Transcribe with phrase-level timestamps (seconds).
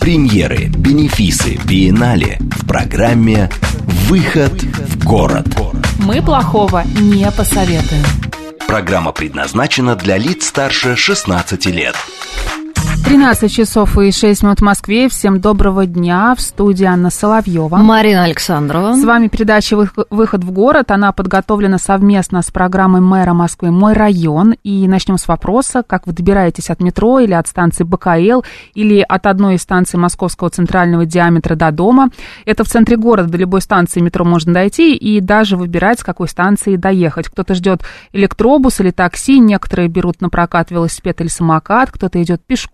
[0.00, 3.50] Премьеры, бенефисы, биеннале в программе
[4.08, 5.46] «Выход в город».
[5.98, 8.02] Мы плохого не посоветуем.
[8.66, 11.94] Программа предназначена для лиц старше 16 лет.
[13.04, 15.08] 13 часов и 6 минут в Москве.
[15.08, 16.32] Всем доброго дня.
[16.36, 17.76] В студии Анна Соловьева.
[17.76, 18.94] Марина Александрова.
[18.94, 19.76] С вами передача
[20.10, 20.92] «Выход в город».
[20.92, 24.54] Она подготовлена совместно с программой мэра Москвы «Мой район».
[24.62, 29.26] И начнем с вопроса, как вы добираетесь от метро или от станции БКЛ, или от
[29.26, 32.10] одной из станций московского центрального диаметра до дома.
[32.46, 36.28] Это в центре города, до любой станции метро можно дойти и даже выбирать, с какой
[36.28, 37.28] станции доехать.
[37.28, 42.69] Кто-то ждет электробус или такси, некоторые берут на прокат велосипед или самокат, кто-то идет пешком.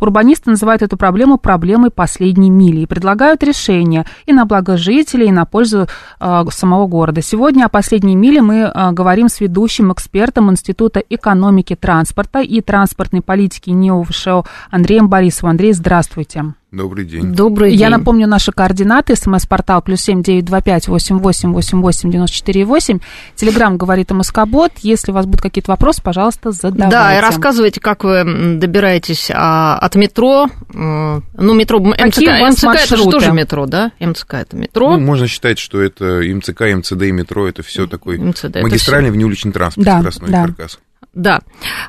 [0.00, 5.32] Урбанисты называют эту проблему проблемой последней мили и предлагают решения и на благо жителей, и
[5.32, 5.86] на пользу
[6.20, 7.22] э, самого города.
[7.22, 13.22] Сегодня о последней миле мы э, говорим с ведущим экспертом Института экономики транспорта и транспортной
[13.22, 15.50] политики НИО ВШО Андреем Борисовым.
[15.50, 16.54] Андрей, здравствуйте.
[16.72, 17.34] Добрый день.
[17.34, 17.98] Добрый Я день.
[17.98, 19.16] напомню наши координаты.
[19.16, 23.00] СМС-портал плюс семь девять два пять восемь восемь восемь восемь девяносто четыре восемь.
[23.34, 24.72] Телеграмм говорит МСК-бот.
[24.82, 26.90] Если у вас будут какие-то вопросы, пожалуйста, задавайте.
[26.90, 30.46] Да, и рассказывайте, как вы добираетесь а, от метро.
[30.72, 31.22] Ну,
[31.54, 31.98] метро МЦК.
[32.02, 33.90] Какие у вас МЦК это же тоже метро, да?
[33.98, 34.92] МЦК это метро.
[34.92, 39.10] Ну, можно считать, что это МЦК, МЦД и метро, это все такой МЦД, это магистральный
[39.10, 40.42] внеуличный транспорт, Да, скоростной да.
[40.46, 40.78] каркас.
[41.12, 41.40] Да.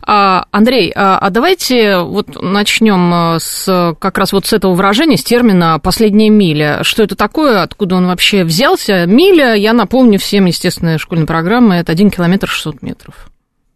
[0.02, 5.24] А, Андрей, а, а давайте вот начнем с как раз вот с этого выражения, с
[5.24, 6.80] термина «последняя миля».
[6.84, 9.06] Что это такое, откуда он вообще взялся?
[9.06, 13.30] Миля, я напомню всем, естественно, школьной программы, это 1 километр 600 метров.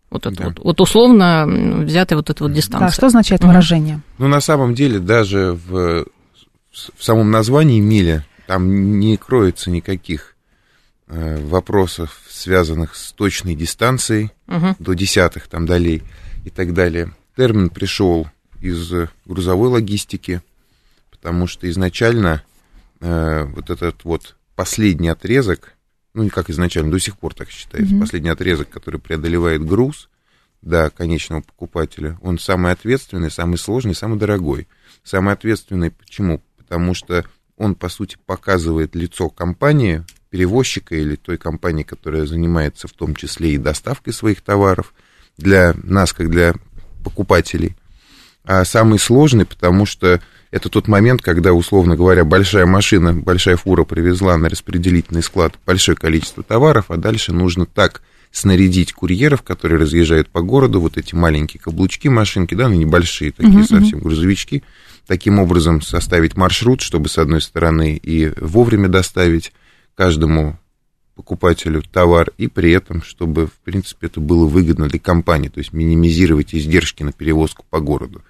[0.10, 0.46] Вот это Да.
[0.46, 1.46] вот, вот условно
[1.84, 2.90] взятая вот эта вот Да, дистанция.
[2.96, 3.50] что означает Мгм.
[3.52, 4.02] выражение?
[4.18, 6.06] Ну, на самом деле, даже в,
[6.98, 10.34] в самом названии миля там не кроется никаких
[11.08, 14.76] э, вопросов, связанных с точной дистанцией Мгм.
[14.80, 16.04] до десятых там долей
[16.46, 17.14] и так далее.
[17.36, 18.28] Термин пришел
[18.62, 18.92] из
[19.26, 20.42] грузовой логистики,
[21.12, 22.44] потому что изначально
[23.02, 25.74] э, вот этот вот последний отрезок,
[26.14, 28.02] ну, не как изначально, до сих пор так считается, Мгм.
[28.02, 30.10] последний отрезок, который преодолевает груз
[30.62, 34.68] до конечного покупателя, он самый ответственный, самый сложный, самый дорогой.
[35.04, 36.42] Самый ответственный почему?
[36.58, 37.26] Потому что
[37.58, 40.04] он, по сути, показывает лицо компании,
[40.35, 44.94] перевозчика или той компании, которая занимается в том числе и доставкой своих товаров
[45.38, 46.56] для нас, как для
[47.06, 47.78] покупателей.
[48.44, 50.19] А самый сложный, потому что
[50.51, 55.95] это тот момент, когда, условно говоря, большая машина, большая фура привезла на распределительный склад большое
[55.95, 58.01] количество товаров, а дальше нужно так
[58.34, 63.59] снарядить курьеров, которые разъезжают по городу, вот эти маленькие каблучки машинки, да, ну небольшие такие
[63.59, 64.63] Мгм, совсем грузовички,
[65.07, 69.53] таким образом составить маршрут, чтобы с одной стороны и вовремя доставить
[69.95, 70.57] каждому
[71.16, 75.72] покупателю товар, и при этом, чтобы, в принципе, это было выгодно для компании, то есть
[75.72, 78.22] минимизировать издержки на перевозку по городу.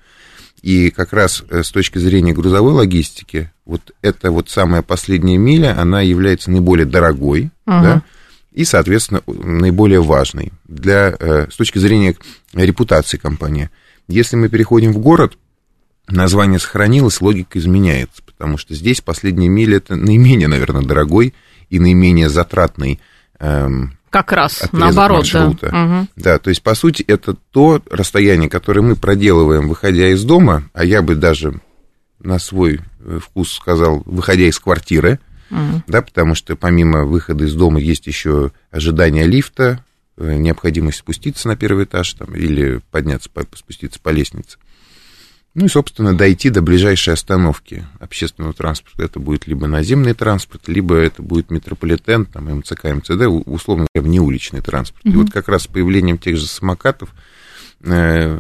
[0.62, 5.80] И как раз э, с точки зрения грузовой логистики, вот эта вот самая последняя миля,
[5.80, 7.84] она является наиболее дорогой, Ага.
[7.84, 8.04] да,
[8.52, 12.16] и, соответственно, наиболее важной для, э, с точки зрения
[12.54, 13.70] репутации компании.
[14.08, 15.38] Если мы переходим в город,
[16.08, 21.34] название сохранилось, логика изменяется, потому что здесь последняя миля это наименее, наверное, дорогой
[21.70, 23.00] и наименее затратный
[23.40, 25.40] эм, Как раз, отрезок наоборот, да.
[25.46, 25.76] маршрута.
[25.76, 26.10] Мгм.
[26.16, 30.86] Да, то есть, по сути, это то расстояние, которое мы проделываем, выходя из дома, а
[30.86, 31.60] я бы даже
[32.20, 35.84] на свой э, вкус сказал, выходя из квартиры, Мгм.
[35.88, 39.84] да, потому что помимо выхода из дома есть еще ожидание лифта,
[40.18, 44.58] э, необходимость спуститься на первый этаж там, или подняться, по- спуститься по лестнице.
[45.56, 49.04] Ну и, собственно, дойти до ближайшей остановки общественного транспорта.
[49.04, 54.60] Это будет либо наземный транспорт, либо это будет метрополитен, там, МЦК, МЦД, условно говоря, внеуличный
[54.60, 55.06] транспорт.
[55.06, 57.16] И вот как раз с появлением тех же самокатов
[57.86, 58.38] э,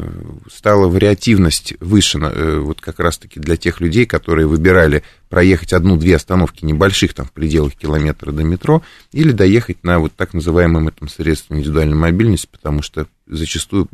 [0.53, 6.65] стала вариативность выше, э, вот как раз-таки для тех людей, которые выбирали проехать одну-две остановки
[6.65, 11.55] небольших, там, в пределах километра до метро, или доехать на вот так называемом этом средстве
[11.55, 13.87] индивидуальной мобильности, потому что зачастую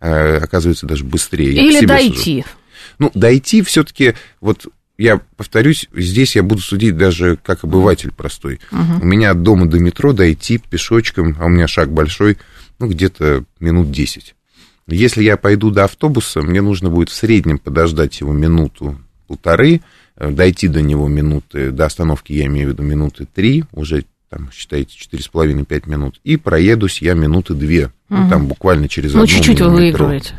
[0.00, 1.52] э, оказывается даже быстрее.
[1.52, 2.42] Или дойти.
[2.42, 2.56] сужу.
[2.98, 4.66] Ну, дойти все-таки, вот
[4.96, 8.60] я повторюсь, здесь я буду судить даже как обыватель простой.
[8.70, 12.38] У меня от дома до метро дойти пешочком, а у меня шаг большой,
[12.78, 14.34] ну, где-то минут 10.
[14.86, 19.80] Если я пойду до автобуса, мне нужно будет в среднем подождать его минуту-полторы,
[20.16, 24.50] э, дойти до него минуты, до остановки я имею в виду минуты три, уже там,
[24.52, 28.22] считаете, 4,5-5 минут, и проедусь я минуты две, Мгм.
[28.24, 30.34] ну, там буквально через Ну, одну чуть-чуть вы выигрываете.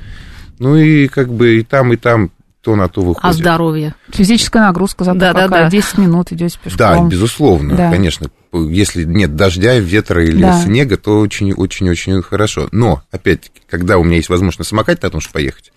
[0.59, 2.31] Ну, и как бы и там, и там
[2.65, 3.23] то на то выходит.
[3.23, 3.93] А здоровье?
[4.09, 5.63] Физическая нагрузка зато Да, да, какая.
[5.65, 5.69] да.
[5.69, 6.77] 10 минут идете пешком.
[6.79, 7.91] Да, безусловно, Да.
[7.91, 8.27] конечно.
[8.53, 10.59] Если нет дождя, ветра или Да.
[10.63, 12.67] снега, то очень-очень-очень хорошо.
[12.71, 15.71] Но, опять-таки, когда у меня есть возможность на самокате на том же поехать,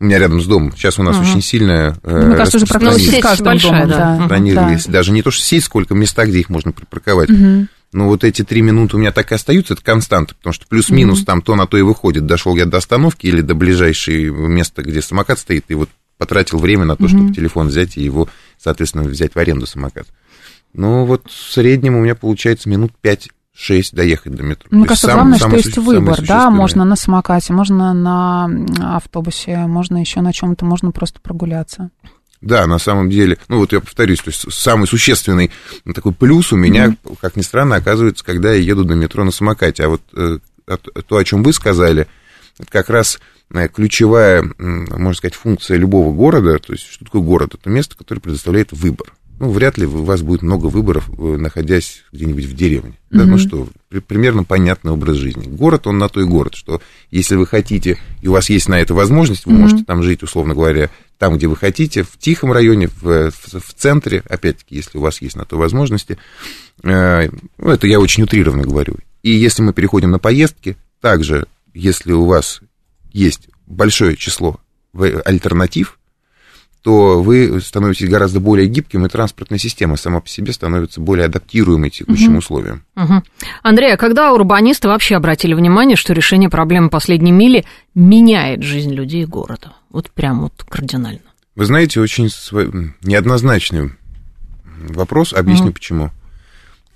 [0.00, 1.28] у меня рядом с домом, сейчас у нас Ага.
[1.28, 3.88] очень сильная э, Мне кажется, уже практически сеть с каждым большая, домом.
[3.90, 3.96] да.
[3.98, 4.86] Да, распространились.
[4.86, 4.92] да.
[4.92, 7.28] Даже не то, что сеть, сколько места, где их можно припарковать.
[7.28, 7.68] Мгм.
[7.92, 11.24] Но вот эти три минуты у меня так и остаются, это константа, потому что плюс-минус
[11.24, 12.24] там то на то и выходит.
[12.24, 15.90] Дошел я до остановки или до ближайшего места, где самокат стоит, и вот
[16.20, 18.28] потратил время на то, чтобы телефон взять и его,
[18.58, 20.06] соответственно, взять в аренду самокат.
[20.74, 23.30] Ну, вот в среднем у меня получается минут 5-6
[23.92, 24.68] доехать до метро.
[24.70, 27.94] Мне То есть кажется, сам- главное, что самое есть выбор, да, можно на самокате, можно
[27.94, 28.50] на
[28.96, 31.88] автобусе, можно еще на чем-то, можно просто прогуляться.
[32.42, 35.50] Да, на самом деле, ну вот я повторюсь, то есть самый существенный
[35.86, 39.30] ну, такой плюс у меня, как ни странно, оказывается, когда я еду до метро на
[39.30, 39.84] самокате.
[39.84, 40.38] А вот э,
[41.06, 42.06] то, о чем вы сказали,
[42.58, 43.18] это как раз
[43.72, 46.58] ключевая, м, можно сказать, функция любого города.
[46.58, 47.54] То есть, что такое город?
[47.54, 49.12] Это место, которое предоставляет выбор.
[49.40, 52.92] Ну, вряд ли у вас будет много выборов, э, находясь где-нибудь в деревне.
[53.10, 55.46] Да, ну что, при- примерно понятный образ жизни.
[55.48, 58.78] Город, он на то и город, что если вы хотите, и у вас есть на
[58.78, 62.88] это возможность, вы можете там жить, условно говоря, там, где вы хотите, в тихом районе,
[62.88, 66.18] в, в- в центре, опять-таки, если у вас есть на то возможности.
[66.82, 68.96] Э, Ну, это я очень утрированно говорю.
[69.22, 72.60] И если мы переходим на поездки, также, если у вас
[73.12, 74.60] есть большое число
[75.24, 75.98] альтернатив,
[76.82, 81.90] то вы становитесь гораздо более гибким, и транспортная система сама по себе становится более адаптируемой
[81.90, 82.84] текущим условиям.
[82.94, 83.22] Мгм.
[83.62, 89.26] Андрей, а когда урбанисты вообще обратили внимание, что решение проблемы последней мили меняет жизнь людей
[89.26, 89.74] города?
[89.90, 91.20] Вот прям вот кардинально.
[91.54, 92.30] Вы знаете, очень
[93.02, 93.90] неоднозначный
[94.88, 96.10] вопрос, объясню почему.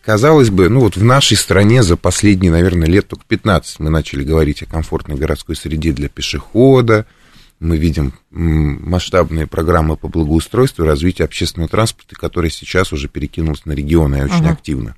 [0.04, 4.22] Казалось бы, ну вот в нашей стране за последние, наверное, лет только 15 мы начали
[4.22, 7.06] говорить о комфортной городской среде для пешехода,
[7.58, 13.72] мы видим масштабные программы по благоустройству и развитию общественного транспорта, которые сейчас уже перекинулись на
[13.72, 14.50] регионы и очень Ага.
[14.50, 14.96] активно.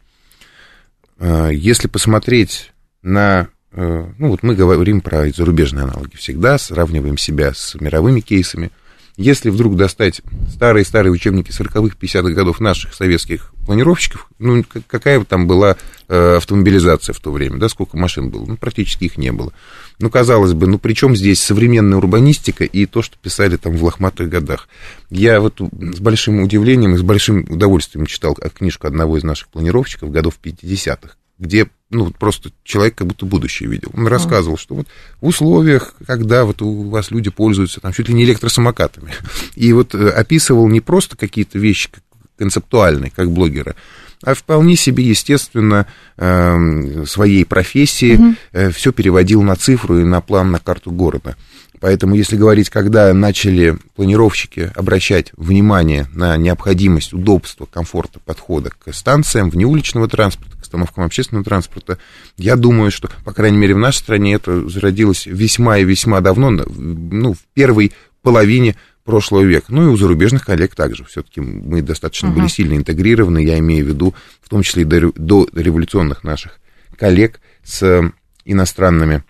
[1.19, 2.73] Э, Если посмотреть
[3.03, 3.49] на...
[3.73, 8.73] э, Ну, вот мы говорим про зарубежные аналоги всегда, сравниваем себя с мировыми кейсами.
[9.17, 10.21] Если вдруг достать
[10.51, 15.77] старые-старые учебники 40-х, 50-х годов наших советских планировщиков, ну, какая там была
[16.09, 18.45] э, автомобилизация в то время, да, сколько машин было?
[18.45, 19.55] Ну, практически их не было.
[20.01, 23.83] Ну, казалось бы, ну, при чем здесь современная урбанистика и то, что писали там в
[23.83, 24.69] лохматых годах?
[25.09, 30.11] Я вот с большим удивлением и с большим удовольствием читал книжку одного из наших планировщиков
[30.11, 33.91] годов 50-х, где ну, просто человек как будто будущее видел.
[33.95, 34.89] Он рассказывал, что вот
[35.21, 39.13] в условиях, когда вот у вас люди пользуются там чуть ли не электросамокатами,
[39.55, 41.91] и вот э, описывал не просто какие-то вещи
[42.39, 43.77] концептуальные, как блогера,
[44.23, 45.87] а вполне себе естественно
[46.17, 48.37] эм, своей профессии
[48.73, 51.37] все переводил на цифру и на план, на карту города.
[51.81, 59.51] Поэтому, если говорить, когда начали планировщики обращать внимание на необходимость удобства, комфорта подхода к станциям
[59.51, 61.99] внеуличного транспорта, к остановкам общественного транспорта,
[62.37, 66.51] я думаю, что, по крайней мере, в нашей стране это зародилось весьма и весьма давно,
[66.51, 67.93] ну, в первой
[68.23, 69.67] половине прошлого века.
[69.69, 71.05] Ну и у зарубежных коллег также.
[71.05, 75.13] Все-таки мы достаточно были сильно интегрированы, я имею в виду, в том числе и до,
[75.15, 76.59] до революционных наших
[76.99, 78.11] коллег с э,
[78.45, 79.25] иностранными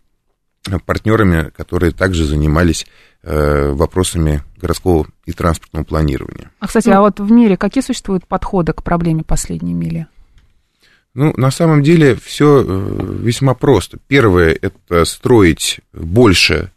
[0.84, 2.86] партнерами, которые также занимались
[3.22, 6.50] э, вопросами городского и транспортного планирования.
[6.58, 10.08] А, кстати, а вот в мире какие существуют подходы к проблеме последней мили?
[11.14, 13.98] Ну, на самом деле все весьма просто.
[14.06, 16.72] Первое– это строить больше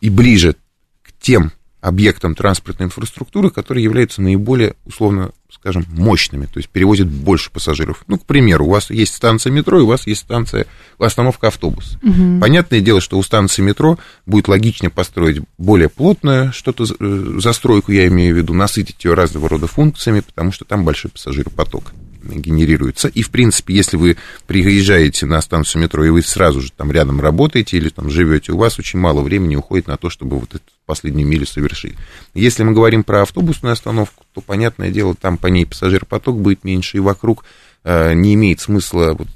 [0.00, 0.54] и ближе
[1.02, 7.50] к тем объектам транспортной инфраструктуры, которые являются наиболее, условно скажем, мощными, то есть перевозят больше
[7.50, 8.04] пассажиров.
[8.06, 10.66] Ну, к примеру, у вас есть станция метро, и у вас есть станция,
[10.98, 11.98] остановка автобуса.
[12.40, 18.06] Понятное дело, что у станции метро будет логичнее построить более плотную что-то, э, застройку, я
[18.08, 23.08] имею в виду, насытить ее разного рода функциями, потому что там большой пассажиропоток генерируется.
[23.08, 27.20] И, в принципе, если вы приезжаете на станцию метро, и вы сразу же там рядом
[27.20, 30.64] работаете или там живете, у вас очень мало времени уходит на то, чтобы вот эту
[30.86, 31.94] последнюю милю совершить.
[32.34, 36.96] Если мы говорим про автобусную остановку, то, понятное дело, там по ней пассажиропоток будет меньше,
[36.96, 37.44] и вокруг
[37.84, 39.28] э, не имеет смысла вот,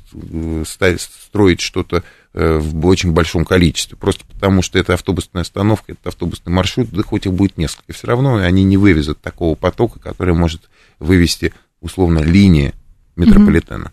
[0.81, 6.09] э, строить что-то э, в очень большом количестве, просто потому что это автобусная остановка, это
[6.09, 10.35] автобусный маршрут, да хоть их будет несколько, все равно они не вывезут такого потока, который
[10.35, 12.73] может вывести, условно, линия
[13.17, 13.93] метрополитена.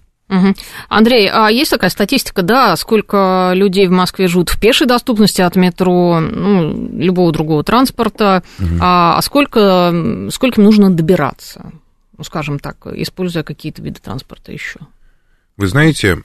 [0.89, 5.55] Андрей, а есть такая статистика, да, сколько людей в Москве живут в пешей доступности от
[5.55, 8.43] метро, ну, любого другого транспорта,
[8.79, 11.72] а, а сколько, сколько нужно добираться,
[12.15, 14.79] ну, скажем так, используя какие-то виды транспорта еще?
[15.58, 16.22] Вы знаете,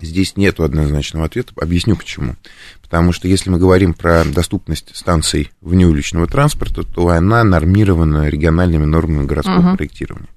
[0.00, 1.52] здесь нет однозначного ответа.
[1.60, 2.36] Объясню почему.
[2.82, 9.26] Потому что если мы говорим про доступность станций внеуличного транспорта, то она нормирована региональными нормами
[9.26, 9.76] городского uh-huh.
[9.76, 10.28] проектирования.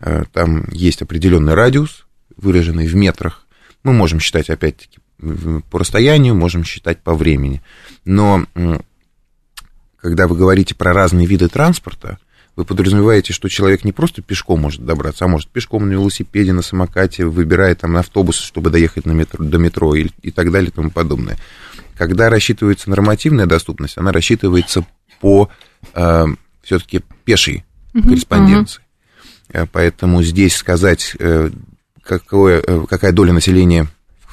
[0.00, 2.06] Э, там есть определенный радиус,
[2.36, 3.46] выраженный в метрах.
[3.82, 4.98] Мы можем считать, опять-таки,
[5.70, 7.62] по расстоянию, можем считать по времени.
[8.04, 8.44] Но
[9.96, 12.18] когда вы говорите про разные виды транспорта,
[12.54, 16.62] вы подразумеваете, что человек не просто пешком может добраться, а может пешком на велосипеде, на
[16.62, 20.72] самокате, выбирая там автобус, чтобы доехать на метро, до метро и, и так далее и
[20.72, 21.38] тому подобное.
[21.96, 24.84] Когда рассчитывается нормативная доступность, она рассчитывается
[25.20, 25.50] по
[25.94, 26.26] э,
[26.62, 28.82] все-таки пешей uh-huh, корреспонденции.
[29.48, 29.68] Uh-huh.
[29.72, 31.50] Поэтому здесь сказать, э,
[32.02, 33.86] какое, э, какая доля населения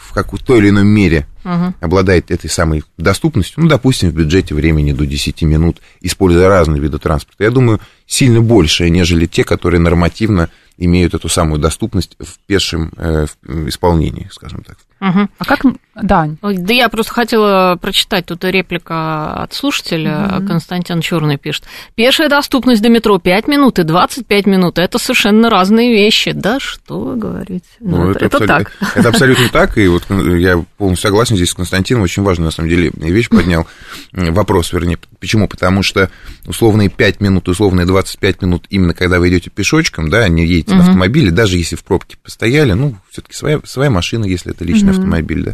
[0.10, 1.74] в, как, в той или иной мере угу.
[1.80, 6.98] обладает этой самой доступностью, ну, допустим, в бюджете времени до 10 минут, используя разные виды
[6.98, 12.92] транспорта, я думаю, сильно большее, нежели те, которые нормативно имеют эту самую доступность в пешем
[12.98, 14.78] э, в исполнении, скажем так.
[15.02, 15.30] Угу.
[15.38, 15.62] А как,
[16.02, 16.30] да.
[16.42, 20.38] Да я просто хотела прочитать тут реплика от слушателя.
[20.38, 20.48] Угу.
[20.48, 21.66] Константин Черный пишет.
[21.96, 24.78] Пешая доступность до метро 5 минут и 25 минут.
[24.78, 26.32] Это совершенно разные вещи.
[26.32, 27.66] Да что вы говорите?
[27.80, 28.72] Ну, ну это, это, это так.
[28.96, 29.78] Это абсолютно так.
[29.78, 32.04] И вот я полностью согласен здесь с Константином.
[32.04, 33.68] Очень важную, на самом деле, вещь поднял.
[34.12, 34.98] Вопрос, вернее.
[35.20, 35.48] Почему?
[35.48, 36.10] Потому что
[36.46, 40.80] условные 5 минут, условные 25 минут, именно когда вы идете пешочком, да, не едете угу.
[40.80, 44.92] на автомобиле, даже если в пробке постояли, ну, все-таки своя, своя машина, если это личный
[44.92, 45.00] угу.
[45.00, 45.54] автомобиль, да,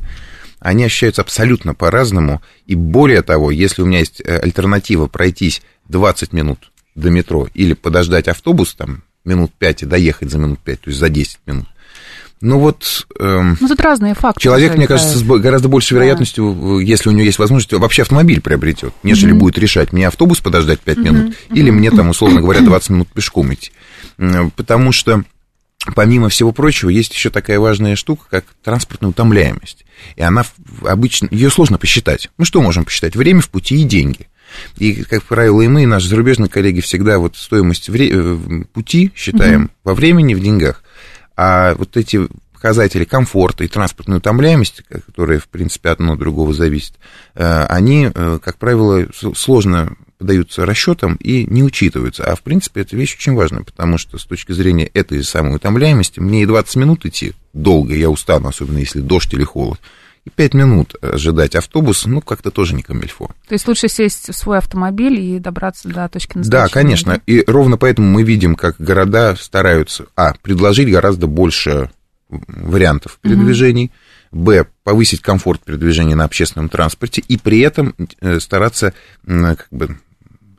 [0.59, 2.41] они ощущаются абсолютно по-разному.
[2.65, 7.73] И более того, если у меня есть э, альтернатива пройтись 20 минут до метро или
[7.73, 11.67] подождать автобус там минут 5 и доехать за минут 5, то есть за 10 минут,
[12.41, 13.07] ну вот...
[13.19, 14.41] Эм, ну, тут разные факты.
[14.41, 16.83] Человек, мне кажется, с гораздо большей вероятностью, да.
[16.83, 19.37] если у него есть возможность, вообще автомобиль приобретет, нежели mm-hmm.
[19.37, 21.03] будет решать, мне автобус подождать 5 mm-hmm.
[21.03, 21.55] минут mm-hmm.
[21.55, 23.71] или мне там, условно говоря, 20 минут пешком идти.
[24.55, 25.23] Потому что
[25.93, 29.85] помимо всего прочего, есть еще такая важная штука, как транспортная утомляемость.
[30.15, 30.45] И она
[30.81, 32.29] обычно, ее сложно посчитать.
[32.37, 33.15] Мы что можем посчитать?
[33.15, 34.27] Время в пути и деньги.
[34.77, 39.11] И, как правило, и мы, и наши зарубежные коллеги всегда вот стоимость вре- э, пути
[39.15, 39.71] считаем угу.
[39.83, 40.83] во времени, в деньгах.
[41.35, 46.93] А вот эти показатели комфорта и транспортной утомляемости, которые, в принципе, одно от другого зависят,
[47.35, 49.95] э, они, э, как правило, сложно
[50.25, 52.23] поддаются расчетам и не учитываются.
[52.25, 56.19] А в принципе эта вещь очень важная, потому что с точки зрения этой самой утомляемости,
[56.19, 59.79] мне и 20 минут идти долго, я устану, особенно если дождь или холод.
[60.25, 63.27] И 5 минут ожидать автобус, ну, как-то тоже не камельфо.
[63.47, 66.65] То есть лучше сесть в свой автомобиль и добраться до точки назначения?
[66.65, 67.21] Да, конечно.
[67.27, 71.91] И ровно поэтому мы видим, как города стараются, а, предложить гораздо больше
[72.29, 73.91] вариантов передвижений,
[74.31, 74.45] угу.
[74.45, 78.95] б, повысить комфорт передвижения на общественном транспорте и при этом э, стараться
[79.27, 79.99] как бы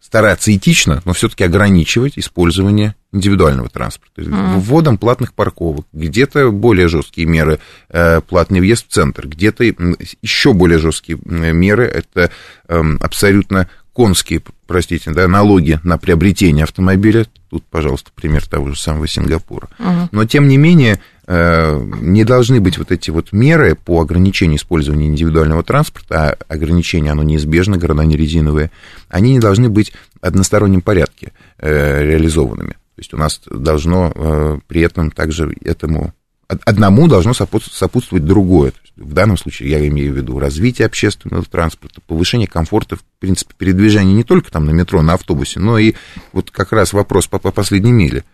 [0.06, 4.22] стараться этично, но все-таки ограничивать использование индивидуального транспорта.
[4.22, 4.60] Mm.
[4.60, 7.58] Вводом платных парковок, где-то более жесткие меры,
[7.88, 12.30] э, платный въезд в центр, где-то еще более жесткие меры, это
[12.68, 17.26] эм, абсолютно конские, простите, да, налоги на приобретение автомобиля.
[17.50, 19.68] Тут, пожалуйста, пример того же самого Сингапура.
[19.78, 20.08] Uh-huh.
[20.12, 25.64] Но, тем не менее, не должны быть вот эти вот меры по ограничению использования индивидуального
[25.64, 28.70] транспорта, а ограничения, оно неизбежно, города не резиновые,
[29.08, 32.72] они не должны быть в одностороннем порядке э, реализованными.
[32.72, 36.14] То есть у нас должно э, при этом также этому
[36.46, 38.72] одному должно сопутствовать другое.
[38.96, 44.14] В данном случае я имею в виду развитие общественного транспорта, повышение комфорта, в принципе, передвижения
[44.14, 45.94] не только там на метро, на автобусе, но и
[46.32, 48.24] вот как раз вопрос по, по последней миле.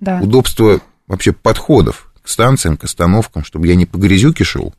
[0.00, 0.20] Да.
[0.20, 4.74] Удобство вообще подходов к станциям, к остановкам, чтобы я не по грязюке шел,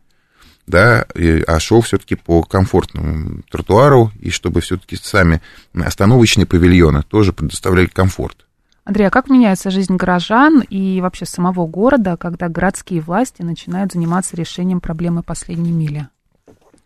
[0.65, 1.05] да,
[1.47, 5.41] а шел все-таки по комфортному тротуару, и чтобы все-таки сами
[5.73, 8.45] остановочные павильоны тоже предоставляли комфорт.
[8.85, 14.35] Андрей, а как меняется жизнь горожан и вообще самого города, когда городские власти начинают заниматься
[14.35, 16.07] решением проблемы последней мили?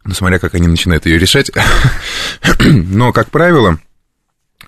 [0.04, 1.52] Ну, смотря как они начинают ее решать.
[2.60, 3.80] Но, как правило,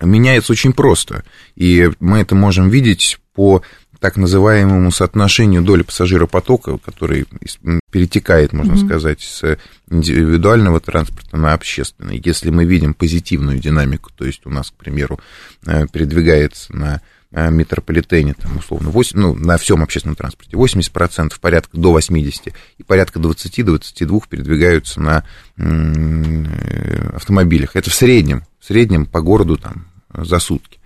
[0.00, 1.24] меняется очень просто.
[1.54, 3.62] И мы это можем видеть по
[4.00, 7.26] так называемому соотношению доли пассажиропотока, который
[7.90, 8.86] перетекает, можно mm-hmm.
[8.86, 9.58] сказать, с
[9.90, 12.20] индивидуального транспорта на общественный.
[12.24, 15.20] Если мы видим позитивную динамику, то есть у нас, к примеру,
[15.66, 17.00] э, передвигается на
[17.32, 22.82] Э, метрополитене, там, условно, 8, ну, на всем общественном транспорте, 80%, порядка до 80%, и
[22.82, 25.22] порядка 20-22% передвигаются на
[25.56, 27.76] э, автомобилях.
[27.76, 30.79] Это в среднем, в среднем по городу там за сутки.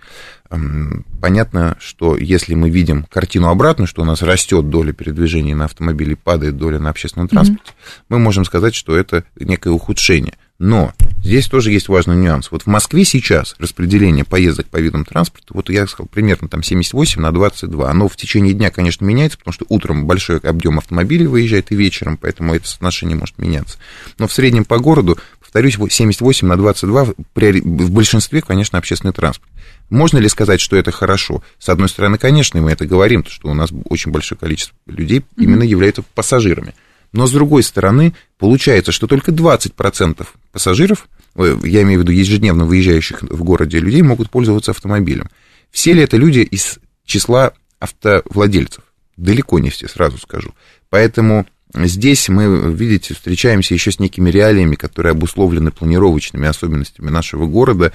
[1.21, 6.15] Понятно, что если мы видим картину обратную, что у нас растет доля передвижения на автомобиле,
[6.15, 8.03] падает доля на общественном транспорте, mm-hmm.
[8.09, 10.35] мы можем сказать, что это некое ухудшение.
[10.59, 10.93] Но
[11.25, 12.51] Здесь тоже есть важный нюанс.
[12.51, 17.19] Вот в Москве сейчас распределение поездок по видам транспорта, вот я сказал, примерно там 78
[17.19, 17.89] на 22.
[17.89, 22.17] Оно в течение дня, конечно, меняется, потому что утром большой объем автомобилей выезжает и вечером,
[22.17, 23.79] поэтому это соотношение может меняться.
[24.19, 25.17] Но в среднем по городу,
[25.55, 29.49] повторюсь, 78 на 22 в большинстве, конечно, общественный транспорт.
[29.89, 31.43] Можно ли сказать, что это хорошо?
[31.59, 35.63] С одной стороны, конечно, мы это говорим, что у нас очень большое количество людей именно
[35.63, 36.73] являются пассажирами.
[37.13, 42.65] Но с другой стороны, получается, что только 20% пассажиров, э, я имею в виду ежедневно
[42.65, 45.29] выезжающих в городе людей, могут пользоваться автомобилем.
[45.71, 48.83] Все ли это люди из числа автовладельцев?
[49.15, 50.53] Далеко не все, сразу скажу.
[50.89, 51.47] Поэтому
[51.83, 57.91] Здесь мы, видите, встречаемся еще с некими реалиями, которые обусловлены планировочными особенностями нашего города,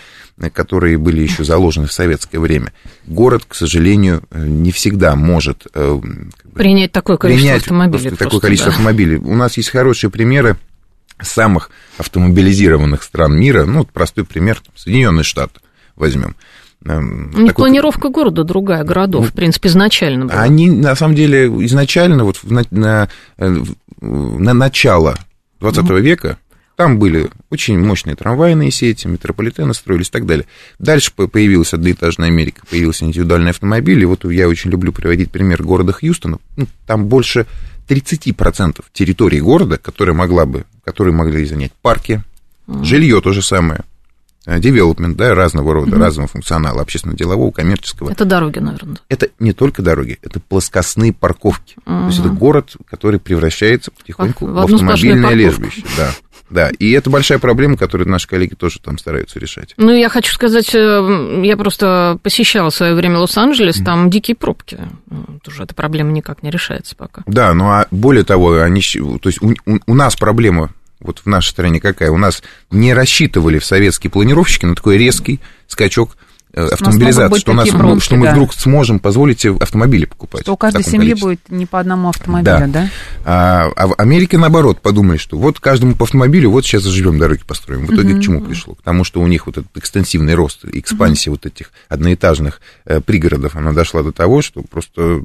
[0.53, 2.73] которые были еще заложены в советское время.
[3.07, 6.01] Город, к сожалению, не всегда может э,
[6.55, 8.11] принять такое количество принять автомобилей.
[8.11, 8.77] Такое просто, количество да.
[8.77, 9.17] автомобилей.
[9.17, 10.59] У нас есть хорошие примеры
[11.19, 13.65] самых автомобилизированных стран мира.
[13.65, 15.61] Ну, простой пример, Соединенные Штаты
[15.97, 16.37] возьмем.
[16.85, 17.55] Эм, такой...
[17.55, 20.41] планировка города другая, городов, ну, в принципе, изначально была.
[20.41, 23.63] Они, на самом деле, изначально, вот на, на, э,
[24.01, 25.17] на начало
[25.61, 26.39] 20 mm века,
[26.77, 30.47] там были очень мощные трамвайные сети, метрополитены строились и так далее.
[30.79, 34.01] Дальше появилась одноэтажная Америка, появился индивидуальный автомобиль.
[34.01, 36.39] И вот я очень люблю приводить пример города Хьюстона.
[36.57, 37.47] Ну, там больше
[37.89, 42.23] 30% территории города, которые, могла бы, которые могли занять парки,
[42.67, 43.81] mm жилье то же самое,
[44.47, 46.01] Э, development, да, разного рода, угу.
[46.01, 48.11] разного функционала, общественно-делового, коммерческого.
[48.11, 48.97] Это дороги, наверное.
[49.09, 51.77] Это не только дороги, это плоскостные парковки.
[51.85, 51.85] Угу.
[51.85, 55.83] То есть это город, который превращается потихоньку в, в автомобильное лежбище.
[55.97, 56.11] Да.
[56.49, 59.73] Да, и это большая проблема, которую наши коллеги тоже там стараются решать.
[59.77, 64.79] Ну, я хочу сказать, э, я просто посещала в свое время Лос-Анджелес, там дикие пробки.
[65.45, 67.23] Тоже эта проблема никак не решается пока.
[67.27, 70.71] Да, ну а более того, они, то есть у, у, у нас проблема
[71.01, 72.11] вот в нашей стране какая?
[72.11, 76.17] У нас не рассчитывали в советские планировщики на такой резкий скачок
[76.53, 78.33] э, автомобилизации, что, у нас, бронки, что мы да.
[78.33, 80.43] вдруг сможем позволить автомобили покупать.
[80.43, 81.29] Что у каждой семьи количестве.
[81.29, 82.67] будет не по одному автомобилю, да?
[82.67, 82.91] да?
[83.25, 87.41] А, а в Америке, наоборот, подумали, что вот каждому по автомобилю, вот сейчас заживем дороги,
[87.47, 87.87] построим.
[87.87, 88.19] В итоге uh-huh.
[88.19, 88.75] к чему пришло?
[88.75, 91.35] К тому, что у них вот этот экстенсивный рост, экспансия uh-huh.
[91.35, 95.23] вот этих одноэтажных э, пригородов, она дошла до того, что просто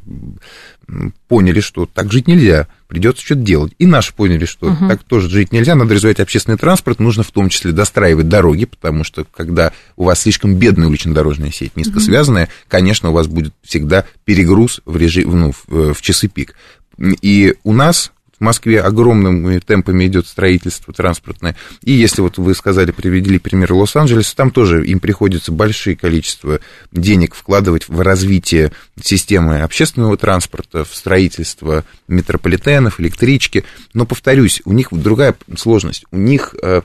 [1.28, 3.74] поняли, что так жить нельзя, придется что-то делать.
[3.80, 4.88] И наши поняли, что угу.
[4.88, 9.04] так тоже жить нельзя, надо развивать общественный транспорт, нужно в том числе достраивать дороги, потому
[9.04, 12.52] что когда у вас слишком бедная улично-дорожная сеть, низко связанная, угу.
[12.67, 16.56] конечно, у вас будет всегда перегруз в, режим, ну, в, в часы пик.
[17.00, 21.56] И у нас в Москве огромными темпами идет строительство транспортное.
[21.84, 26.60] И если вот вы сказали, привели пример Лос-Анджелеса, там тоже им приходится большое количество
[26.91, 28.71] денег вкладывать в развитие
[29.02, 33.63] системы общественного транспорта, в строительство метрополитенов, электрички.
[33.93, 36.06] Но, повторюсь, у них другая сложность.
[36.12, 36.82] У них э,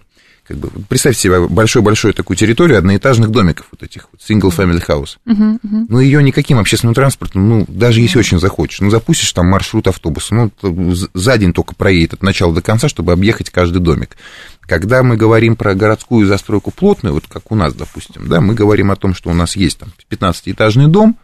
[0.51, 5.17] как бы, представьте себе большую-большую такую территорию одноэтажных домиков, вот этих вот, single family house.
[5.25, 5.87] Uh-huh, uh-huh.
[5.89, 8.21] Ну, ее никаким общественным транспортом, ну, даже если uh-huh.
[8.21, 12.63] очень захочешь, ну, запустишь там маршрут автобуса, ну, за день только проедет от начала до
[12.63, 14.17] конца, чтобы объехать каждый домик.
[14.63, 18.91] Когда мы говорим про городскую застройку плотную, вот как у нас, допустим, да, мы говорим
[18.91, 21.17] о том, что у нас есть там 15-этажный дом,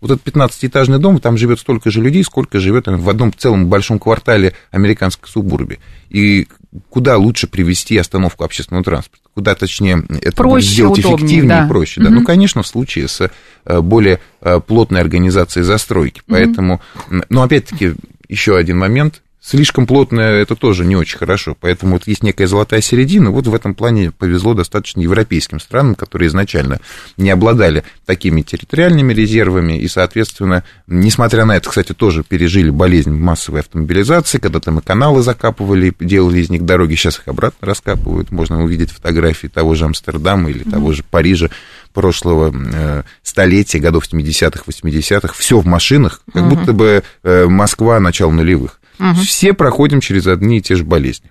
[0.00, 4.00] вот этот 15-этажный дом, там живет столько же людей, сколько живет в одном целом большом
[4.00, 5.78] квартале американской субурбии.
[6.10, 6.48] И
[6.88, 9.24] куда лучше привести остановку общественного транспорта?
[9.34, 11.66] Куда, точнее, это проще, сделать удобнее, эффективнее да.
[11.66, 12.00] и проще?
[12.00, 12.06] Да?
[12.06, 12.14] Угу.
[12.14, 13.30] Ну, конечно, в случае с
[13.64, 16.22] э, более э, плотной организацией застройки.
[16.26, 17.22] Поэтому, угу.
[17.28, 17.94] но опять-таки,
[18.28, 21.56] еще один момент слишком плотное это тоже не очень хорошо.
[21.58, 23.30] Поэтому вот есть некая золотая середина.
[23.30, 26.80] Вот в этом плане повезло достаточно европейским странам, которые изначально
[27.16, 33.60] не обладали такими территориальными резервами и, соответственно, несмотря на это, кстати, тоже пережили болезнь массовой
[33.60, 38.32] автомобилизации, когда там и каналы закапывали, делали из них дороги, сейчас их обратно раскапывают.
[38.32, 40.70] Можно увидеть фотографии того же Амстердама или mm-hmm.
[40.70, 41.50] того же Парижа
[41.94, 46.48] прошлого э, столетия, годов 70-х, 80-х, все в машинах, как mm-hmm.
[46.48, 48.80] будто бы э, Москва начала нулевых.
[48.98, 49.20] Угу.
[49.20, 51.30] Все проходим через одни и те же болезни.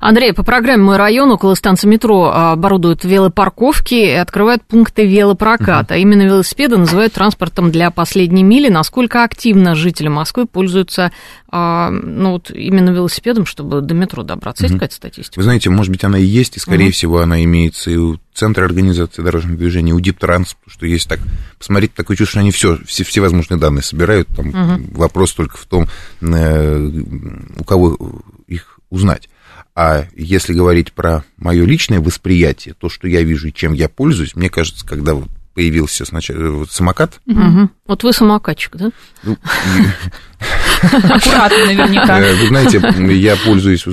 [0.00, 5.94] Андрей, по программе «Мой район» около станции метро оборудуют велопарковки и открывают пункты велопроката.
[5.94, 6.00] Uh-huh.
[6.00, 8.68] Именно велосипеды называют транспортом для последней мили.
[8.68, 11.12] Насколько активно жители Москвы пользуются
[11.48, 14.64] а, ну, вот именно велосипедом, чтобы до метро добраться?
[14.64, 14.68] Uh-huh.
[14.68, 15.38] Есть какая-то статистика?
[15.38, 16.92] Вы знаете, может быть, она и есть, и, скорее uh-huh.
[16.92, 21.20] всего, она имеется и у Центра организации дорожного движения, у Диптранс, что есть так...
[21.56, 24.28] Посмотрите, такое чувство, что они все, все, все возможные данные собирают.
[24.28, 24.96] Там uh-huh.
[24.96, 25.86] Вопрос только в том,
[26.20, 26.90] э,
[27.58, 27.96] у кого
[28.48, 29.28] их узнать.
[29.74, 34.36] А если говорить про мое личное восприятие, то, что я вижу и чем я пользуюсь,
[34.36, 37.20] мне кажется, когда вот появился сначала вот самокат.
[37.26, 37.70] Угу.
[37.86, 38.90] Вот вы самокатчик, да?
[39.22, 39.36] Ну,
[40.82, 42.20] Аккуратно наверняка.
[42.20, 42.82] Э, вы знаете,
[43.14, 43.84] я пользуюсь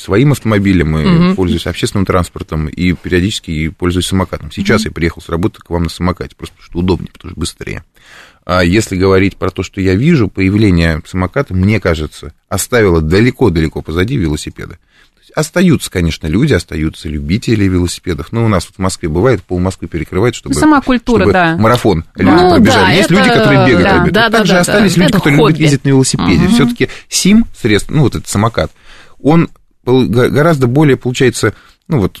[0.00, 4.50] своим автомобилем, и пользуюсь общественным транспортом, и периодически пользуюсь самокатом.
[4.52, 7.40] Сейчас я приехал с работы к вам на самокате, просто потому что удобнее, потому что
[7.40, 7.84] быстрее.
[8.44, 14.16] А если говорить про то, что я вижу, появление самоката, мне кажется, оставило далеко-далеко позади
[14.16, 14.78] велосипеда.
[15.34, 18.32] Остаются, конечно, люди, остаются любители велосипедов.
[18.32, 21.56] Но у нас вот в Москве бывает, пол Москвы перекрывает, чтобы, Сама культура, чтобы да.
[21.56, 22.84] марафон люди ну, пробежали.
[22.86, 23.14] Да, Есть это...
[23.14, 23.82] люди, которые бегают.
[23.88, 24.12] Да, любят.
[24.12, 25.00] да, вот да, также да, остались да.
[25.00, 25.48] люди, Это которые хобби.
[25.50, 26.44] любят ездить на велосипеде.
[26.46, 26.54] Угу.
[26.54, 28.70] Все-таки СИМ, средств, ну вот этот самокат,
[29.20, 29.48] он
[29.84, 31.54] гораздо более, получается,
[31.88, 32.18] ну вот,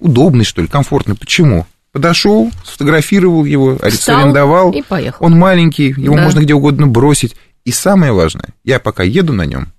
[0.00, 1.16] удобный, что ли, комфортный.
[1.16, 1.66] Почему?
[1.92, 4.72] Подошел, сфотографировал его, Встал арендовал.
[4.72, 5.24] и поехал.
[5.26, 6.22] Он маленький, его Да.
[6.22, 7.36] можно где угодно бросить.
[7.64, 9.72] И самое важное, я пока еду на нем,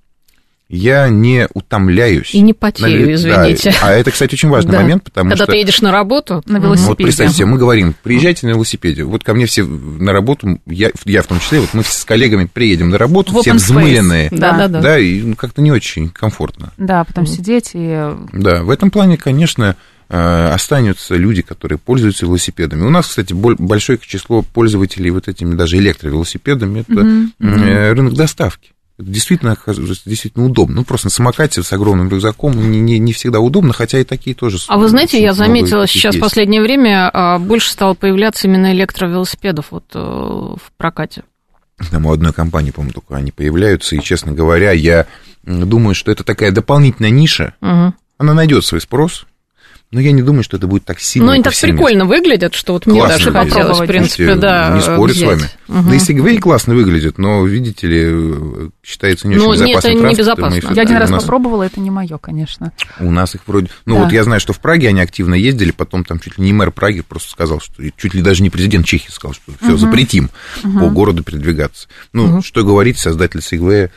[0.67, 2.33] я не утомляюсь.
[2.33, 3.13] И не потею, Да,
[3.51, 3.73] извините.
[3.81, 4.81] а это, кстати, очень важный Да.
[4.81, 5.51] момент, потому Когда что...
[5.51, 6.87] ты едешь на работу, На велосипеде.
[6.89, 9.03] Вот представьте себе, мы говорим, приезжайте на велосипеде.
[9.03, 12.49] Вот ко мне все на работу, я, я в том числе, вот мы с коллегами
[12.51, 14.29] приедем на работу, В все взмыленные.
[14.31, 14.81] Да, да, да.
[14.81, 16.73] Да, и ну, как-то не очень комфортно.
[16.77, 18.09] Да, потом сидеть и...
[18.33, 19.75] Да, в этом плане, конечно,
[20.09, 22.83] э, останутся люди, которые пользуются велосипедами.
[22.83, 27.01] У нас, кстати, боль- большое число пользователей вот этими даже электровелосипедами, это
[27.39, 28.71] э, рынок доставки.
[28.97, 29.57] Это действительно,
[30.05, 30.77] действительно удобно.
[30.77, 34.35] Ну, просто на самокате с огромным рюкзаком не, не, не всегда удобно, хотя и такие
[34.35, 34.57] тоже.
[34.69, 39.71] А вы знаете, я заметила сейчас в последнее время а, больше стало появляться именно электровелосипедов
[39.71, 41.23] вот э, в прокате.
[41.91, 45.07] Там у одной компании, по-моему, только они появляются, и, честно говоря, я
[45.43, 47.95] думаю, что это такая дополнительная ниша, Мгм.
[48.17, 49.25] она найдет свой спрос,
[49.91, 52.73] но я не думаю, что это будет так сильно Ну, они так прикольно выглядят, что
[52.73, 55.27] вот мне Классно даже хотелось, в принципе, да, Не спорю с взять.
[55.27, 55.49] вами.
[55.67, 55.89] Мгм.
[55.89, 60.01] Да и Segway классно выглядит, но, видите ли, считается не Ну, очень нет, безопасным это
[60.01, 60.75] транспортом, небезопасно.
[60.75, 62.71] Я один раз нас, попробовала, это не мое, конечно.
[62.99, 63.69] У нас их вроде...
[63.85, 64.03] Ну, Да.
[64.03, 66.71] вот я знаю, что в Праге они активно ездили, потом там чуть ли не мэр
[66.71, 67.81] Праги просто сказал, что...
[67.97, 70.29] Чуть ли даже не президент Чехии сказал, что все, запретим
[70.61, 71.87] по городу передвигаться.
[72.13, 73.89] Ну, что говорить, создатель Segway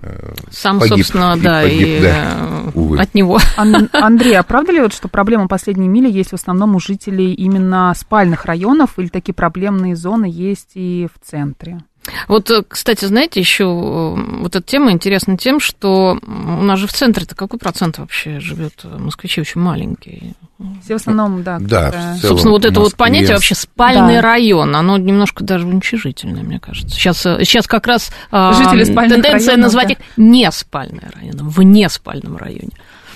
[0.00, 2.36] э, Сам, погиб, собственно, и да, погиб, и да,
[2.66, 2.98] э, увы.
[2.98, 3.38] от него.
[3.56, 7.32] Ан- Андрей, а правда ли, вот, что проблема последней мили есть в основном у жителей
[7.34, 11.80] именно спальных районов, или такие проблемные зоны есть и в центре?
[12.28, 16.86] Вот, э, кстати, знаете, еще э, вот эта тема интересна тем, что у нас же
[16.86, 20.34] в центре-то какой процент вообще живет москвичи очень маленькие.
[20.82, 21.58] Все в основном, да.
[21.60, 24.22] Да, в целом Собственно, вот это вот Москве- понятие вообще спальный Да.
[24.22, 26.94] район, оно немножко даже уничижительное, мне кажется.
[26.94, 29.92] Сейчас, сейчас как раз а, Жители тенденция районов, назвать да.
[29.94, 32.70] их не спальные районы, в неспальном районе.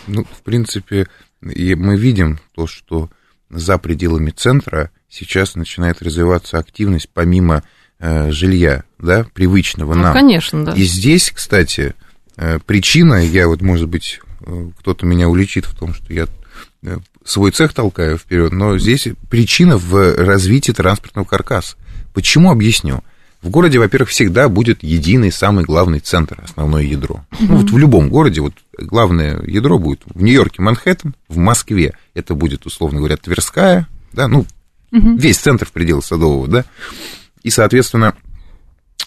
[0.07, 1.07] Ну, в принципе,
[1.43, 3.09] и мы видим то, что
[3.49, 7.63] за пределами центра сейчас начинает развиваться активность помимо э,
[8.01, 10.13] жилья, да, привычного Ну, нам.
[10.13, 10.73] конечно, да.
[10.73, 11.95] И здесь, кстати,
[12.37, 16.27] э, причина, я вот, может быть, э, кто-то меня уличит в том, что я
[16.83, 21.77] э, свой цех толкаю вперед, но здесь причина в развитии транспортного каркаса.
[22.15, 23.03] Почему объясню?
[23.43, 27.25] В городе, во-первых, всегда будет единый самый главный центр, основное ядро.
[27.39, 32.35] Ну, вот в любом городе вот главное ядро будет в Нью-Йорке Манхэттен, в Москве это
[32.35, 34.45] будет, условно говоря, Тверская, да, ну,
[34.93, 36.65] весь центр в пределах Садового, да,
[37.43, 38.15] и, соответственно,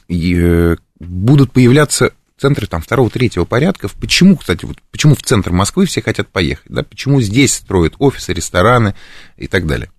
[0.07, 3.87] и, э, будут появляться центры там второго, третьего порядка.
[4.01, 8.33] Почему, кстати, вот почему в центр Москвы все хотят поехать, да, почему здесь строят офисы,
[8.33, 8.95] рестораны
[9.37, 9.89] и так далее?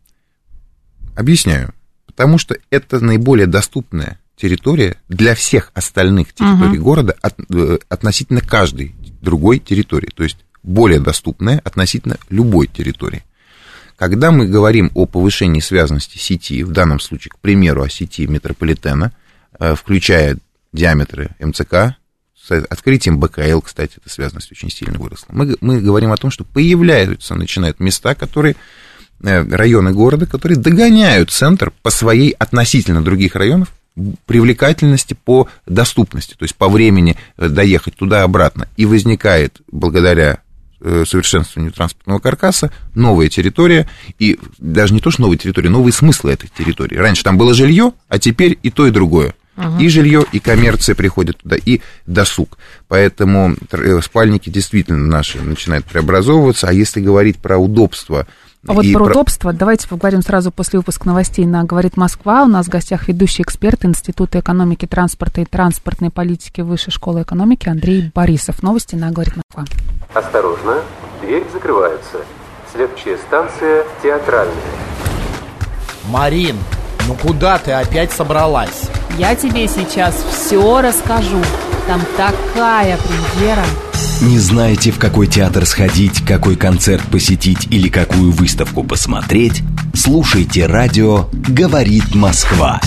[1.16, 1.72] Объясняю.
[2.06, 8.94] Потому что это наиболее доступная территория для всех остальных территорий города от- э, относительно каждой
[9.22, 10.10] другой территории.
[10.14, 13.22] То есть более доступная относительно любой территории.
[13.96, 19.12] Когда мы говорим о повышении связанности сети, в данном случае, к примеру, о сети метрополитена,
[19.58, 20.38] э, включая
[20.72, 21.96] диаметры МЦК,
[22.36, 26.44] с открытием БКЛ, кстати, эта связанность очень сильно выросла, мы, мы говорим о том, что
[26.44, 28.56] появляются, начинают места, которые,
[29.22, 33.72] э, районы города, которые догоняют центр по своей относительно других районов
[34.26, 38.68] привлекательности по доступности, то есть по времени э, доехать туда-обратно.
[38.76, 40.40] И возникает, благодаря
[40.84, 46.50] совершенствованию транспортного каркаса, новая территория, и даже не то, что новая территория, новые смыслы этой
[46.56, 46.96] территории.
[46.96, 49.34] Раньше там было жилье, а теперь и то, и другое.
[49.78, 52.58] И жилье, и коммерция приходит туда, и досуг.
[52.88, 56.68] Поэтому э, спальники действительно наши начинают преобразовываться.
[56.68, 58.26] А если говорить про удобство...
[58.66, 62.44] А вот и про удобство давайте поговорим сразу после выпуска новостей на «Говорит Москва».
[62.44, 67.68] У нас в гостях ведущий эксперт Института экономики, транспорта и транспортной политики Высшей школы экономики
[67.68, 68.62] Андрей Борисов.
[68.62, 69.64] Новости на «Говорит Москва».
[70.14, 70.78] Осторожно,
[71.20, 72.18] дверь закрывается.
[72.72, 74.54] Следующая станция театральная.
[76.08, 76.56] Марин,
[77.06, 78.88] ну куда ты опять собралась?
[79.18, 81.42] Я тебе сейчас все расскажу.
[81.86, 83.64] Там такая премьера.
[84.24, 89.62] Не знаете, в какой театр сходить, какой концерт посетить или какую выставку посмотреть?
[89.92, 92.80] Слушайте радио «Говорит Москва».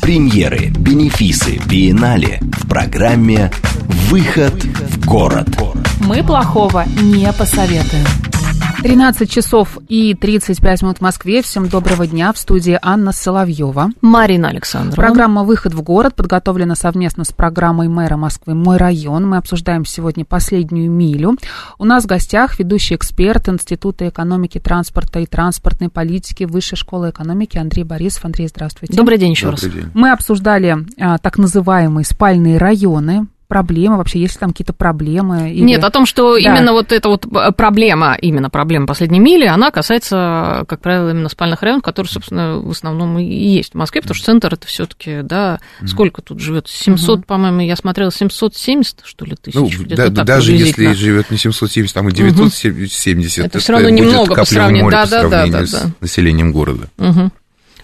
[0.00, 3.52] Премьеры, бенефисы, биеннале в программе
[4.08, 5.48] «Выход в город».
[6.00, 8.06] Мы плохого не посоветуем.
[8.82, 11.42] 13 часов и 35 минут в Москве.
[11.42, 12.32] Всем доброго дня.
[12.32, 13.90] В студии Анна Соловьева.
[14.00, 14.94] Марина Александровна.
[14.94, 19.28] Программа «Выход в город» подготовлена совместно с программой мэра Москвы «Мой район».
[19.28, 21.36] Мы обсуждаем сегодня последнюю милю.
[21.78, 27.58] У нас в гостях ведущий эксперт Института экономики, транспорта и транспортной политики Высшей школы экономики
[27.58, 28.24] Андрей Борисов.
[28.26, 28.94] Андрей, здравствуйте.
[28.94, 29.74] Добрый день еще Добрый раз.
[29.74, 29.90] день.
[29.94, 33.26] Мы обсуждали а, так называемые спальные районы.
[33.48, 35.50] Проблемы вообще, есть ли там какие-то проблемы?
[35.50, 36.38] или- Нет, о том, что Да.
[36.38, 41.30] именно вот эта вот э, проблема, именно проблема последней мили, она касается, как правило, именно
[41.30, 45.22] спальных районов, которые, собственно, в основном и есть в Москве, потому что центр это все-таки,
[45.22, 46.68] да, сколько тут живет?
[46.68, 49.54] 700, по-моему, я смотрела, 770, что ли, тысяч?
[49.56, 54.00] Ну, да- так даже если живет не 770, там и 970, Это всё равно будет
[54.00, 55.90] немного по сравнению- море да, по да, да, сравнению да, с да.
[56.00, 56.88] населением города.
[56.98, 57.32] Мгм.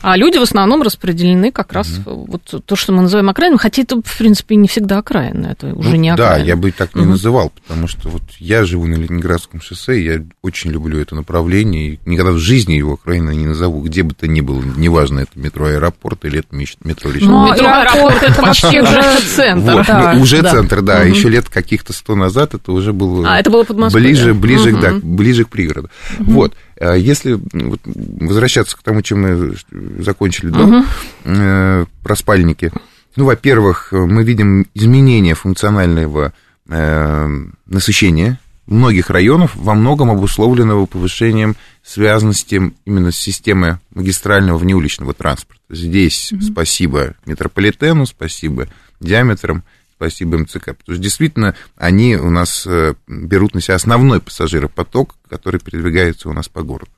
[0.06, 4.02] А люди в основном распределены как раз вот то, что мы называем окраином, хотя это,
[4.04, 6.46] в принципе, не всегда окраина, это уже Ну, не да, окраина.
[6.46, 7.12] я бы так не Мгм.
[7.12, 11.94] называл, потому что вот я живу на Ленинградском шоссе, и я очень люблю это направление,
[11.94, 15.30] и никогда в жизни его окраиной не назову, где бы то ни было, неважно, это
[15.36, 16.48] метро аэропорт или это
[16.84, 17.30] метро лично.
[17.30, 19.72] Ну, метро аэропорт это вообще уже центр.
[19.72, 20.50] Вот, да, ну, уже да.
[20.50, 24.06] центр, да, еще лет каких-то сто назад это уже было А, это было Подмосковье.
[24.08, 24.80] ближе, ближе, Мгм.
[24.82, 25.88] да, ближе к пригороду.
[26.18, 29.54] Вот, а если ну, вот, возвращаться к тому, чем мы
[30.02, 30.84] закончили до,
[31.24, 32.72] э, про спальники.
[33.16, 36.32] Ну, во-первых, мы видим изменение функционального
[36.68, 37.28] э,
[37.66, 45.62] насыщения многих районов, во многом обусловленного повышением связанности именно с системой магистрального внеуличного транспорта.
[45.68, 48.68] Здесь спасибо метрополитену, спасибо
[49.00, 49.64] диаметрам,
[49.96, 50.76] спасибо МЦК.
[50.76, 56.32] Потому что действительно они у нас э, берут на себя основной пассажиропоток, который передвигается у
[56.32, 56.90] нас по городу.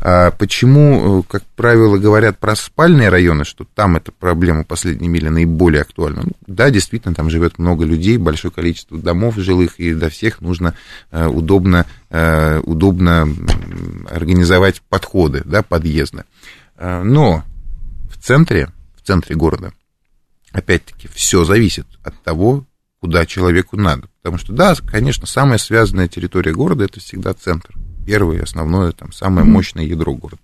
[0.00, 5.28] А почему, э, как правило, говорят про спальные районы, что там эта проблема последней мили
[5.28, 6.22] наиболее актуальна?
[6.24, 10.74] Ну, да, действительно, там живет много людей, большое количество домов жилых, и до всех нужно
[11.10, 11.86] э, удобно,
[12.64, 13.28] удобно
[14.10, 16.24] организовать подходы, да, подъезды.
[16.76, 17.44] Но
[18.10, 19.72] в центре, в центре города,
[20.52, 22.66] опять-таки, все зависит от того,
[23.00, 24.08] куда человеку надо.
[24.22, 27.74] Потому что, да, конечно, самая связанная территория города это всегда центр.
[28.06, 30.42] Первое, основное, там, самое мощное ядро города.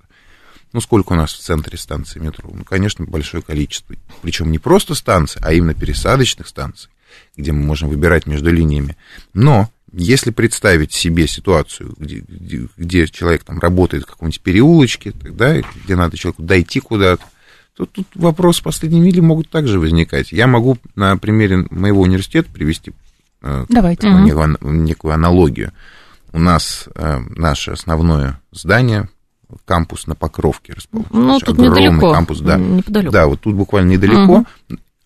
[0.73, 2.51] Ну, сколько у нас в центре станций метро?
[2.53, 3.95] Ну, конечно, большое количество.
[4.23, 6.91] Причем не просто станций, а именно пересадочных станций,
[7.37, 8.97] где мы можем выбирать между линиями.
[9.33, 15.63] Но если представить себе ситуацию, где, где, где человек там работает в каком-нибудь переулочке, да,
[15.85, 17.25] где надо человеку дойти куда-то,
[17.77, 20.33] то тут вопросы последней мили могут также возникать.
[20.33, 22.93] Я могу на примере моего университета привести
[23.43, 24.09] э, Давайте.
[24.09, 25.73] некую, некую аналогию.
[26.33, 29.11] У нас э, наше основное здание,
[29.67, 31.11] кампус на Покровке расположен.
[31.13, 32.13] Ну, тут огромный недалеко.
[32.13, 32.57] кампус, да.
[32.57, 33.13] Неподалеку.
[33.13, 34.45] Да, вот тут буквально недалеко.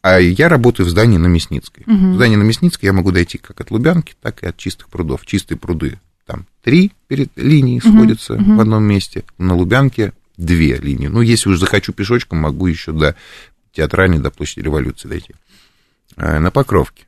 [0.03, 1.85] А я работаю в здании на Мясницкой.
[1.87, 5.27] В здании на Мясницкой я могу дойти как от Лубянки, так и от чистых прудов.
[5.27, 9.25] Чистые пруды там три перед линии сходятся в одном месте.
[9.39, 10.13] На Лубянке
[10.45, 11.07] две линии.
[11.09, 13.15] Ну, если уж захочу пешочком, могу еще до
[13.73, 15.35] театральной, до площади революции дойти.
[16.17, 17.05] А, На Покровке.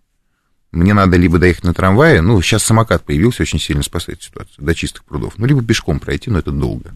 [0.71, 4.75] Мне надо либо доехать на трамвае, ну, сейчас самокат появился, очень сильно спасает ситуацию, до
[4.75, 6.93] чистых прудов, ну, либо пешком пройти, но это долго.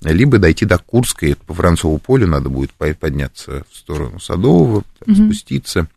[0.00, 5.14] Либо дойти до Курской, по Францову полю надо будет по- подняться в сторону Садового, там,
[5.26, 5.88] спуститься,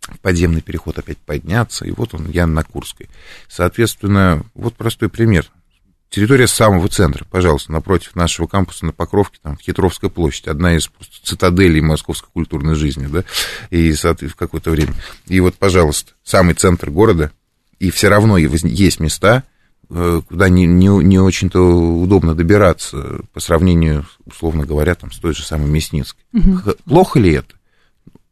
[0.00, 3.08] в подземный переход опять подняться, и вот он, я на Курской.
[3.48, 5.46] Соответственно, вот простой пример.
[6.12, 10.90] Территория самого центра, пожалуйста, напротив нашего кампуса на Покровке, там, Хитровская площадь, одна из
[11.24, 13.24] цитаделей московской культурной жизни, да,
[13.70, 14.92] и в какое-то время.
[15.26, 17.32] И вот, пожалуйста, самый центр города,
[17.78, 19.44] и все равно есть места,
[19.88, 25.32] э, куда не, не, не очень-то удобно добираться по сравнению, условно говоря, там, с той
[25.34, 26.22] же самой Мясницкой.
[26.58, 27.54] Х- Плохо ли это?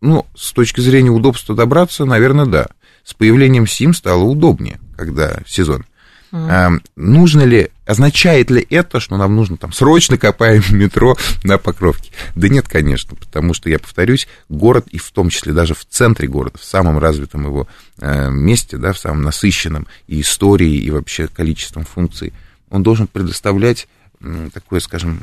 [0.02, 2.66] Ну, с точки зрения удобства добраться, наверное, да.
[3.04, 5.86] С появлением СИМ стало удобнее, когда сезон.
[6.32, 12.12] А, нужно ли, означает ли это, что нам нужно там срочно копаем метро на Покровке?
[12.36, 16.28] Да нет, конечно, потому что, я повторюсь, город, и в том числе даже в центре
[16.28, 17.66] города, в самом развитом его
[17.98, 22.32] э, месте, да, в самом насыщенном и историей, и вообще количеством функций,
[22.70, 23.88] он должен предоставлять
[24.20, 25.22] м, такое, скажем,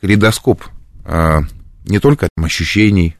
[0.00, 0.64] калейдоскоп
[1.04, 1.42] а,
[1.84, 3.17] не только ощущений, э,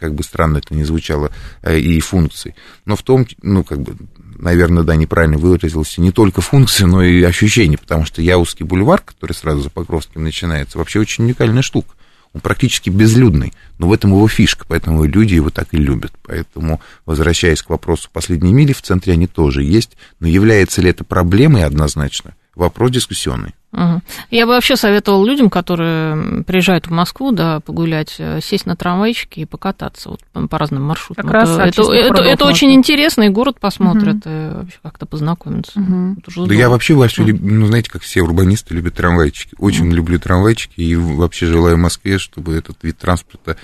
[0.00, 1.30] как бы странно это ни звучало,
[1.62, 3.96] э, и функций, но в том, ну, как бы,
[4.38, 9.32] наверное, да, неправильно выразился, не только функции, но и ощущения, потому что Яузский бульвар, который
[9.32, 11.94] сразу за Покровским начинается, вообще очень уникальная штука.
[12.32, 16.12] он практически безлюдный, но в этом его фишка, поэтому люди его так и любят.
[16.22, 21.02] Поэтому, возвращаясь к вопросу последней мили, в центре они тоже есть, но является ли это
[21.02, 22.34] проблемой однозначно?
[22.56, 23.54] Вопрос дискуссионный.
[23.72, 24.00] Угу.
[24.30, 29.40] Я бы вообще советовал людям, которые приезжают в Москву, да, погулять, э, сесть на трамвайчики
[29.40, 31.26] и покататься вот по, разным маршрутам.
[31.26, 34.30] Как раз это, это, это, это очень интересно, и город посмотрят, угу.
[34.30, 35.78] и вообще как-то познакомиться.
[35.78, 36.46] Угу.
[36.46, 37.38] Да я вообще большой, угу.
[37.42, 39.54] ну, знаете, как все урбанисты любят трамвайчики.
[39.58, 39.96] Очень угу.
[39.96, 43.58] люблю трамвайчики, и вообще желаю Москве, чтобы этот вид транспорта,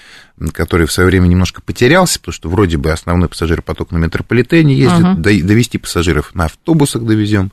[0.53, 5.07] который в свое время немножко потерялся, потому что вроде бы основной пассажиропоток на метрополитене ездит,
[5.07, 5.23] угу.
[5.23, 7.51] довести пассажиров на автобусах довезем,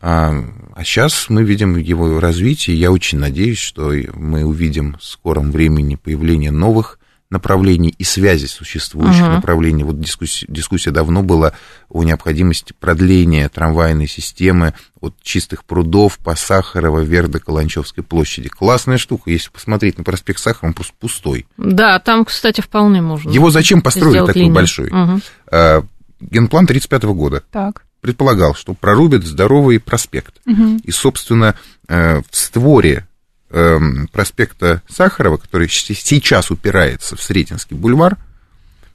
[0.00, 0.34] а,
[0.74, 2.78] а сейчас мы видим его развитие.
[2.78, 9.22] Я очень надеюсь, что мы увидим в скором времени появление новых направлений и связи существующих
[9.22, 9.36] uh-huh.
[9.36, 9.82] направлений.
[9.82, 11.54] Вот дискуссия, дискуссия давно была
[11.88, 18.48] о необходимости продления трамвайной системы от чистых прудов по Сахарова вверх до Каланчевской площади.
[18.48, 19.30] Классная штука.
[19.30, 21.46] Если посмотреть на проспект Сахарова, он просто пустой.
[21.56, 23.28] Да, там, кстати, вполне можно.
[23.30, 24.54] Его зачем построили такой линию?
[24.54, 24.90] большой?
[24.90, 25.86] Uh-huh.
[26.20, 27.42] Генплан 35 года.
[27.50, 30.36] Так предполагал, что прорубят здоровый проспект.
[30.46, 30.82] Угу.
[30.84, 31.56] И, собственно,
[31.88, 33.08] э, в створе
[33.50, 38.16] эм, проспекта Сахарова, который сейчас упирается в Сретенский бульвар,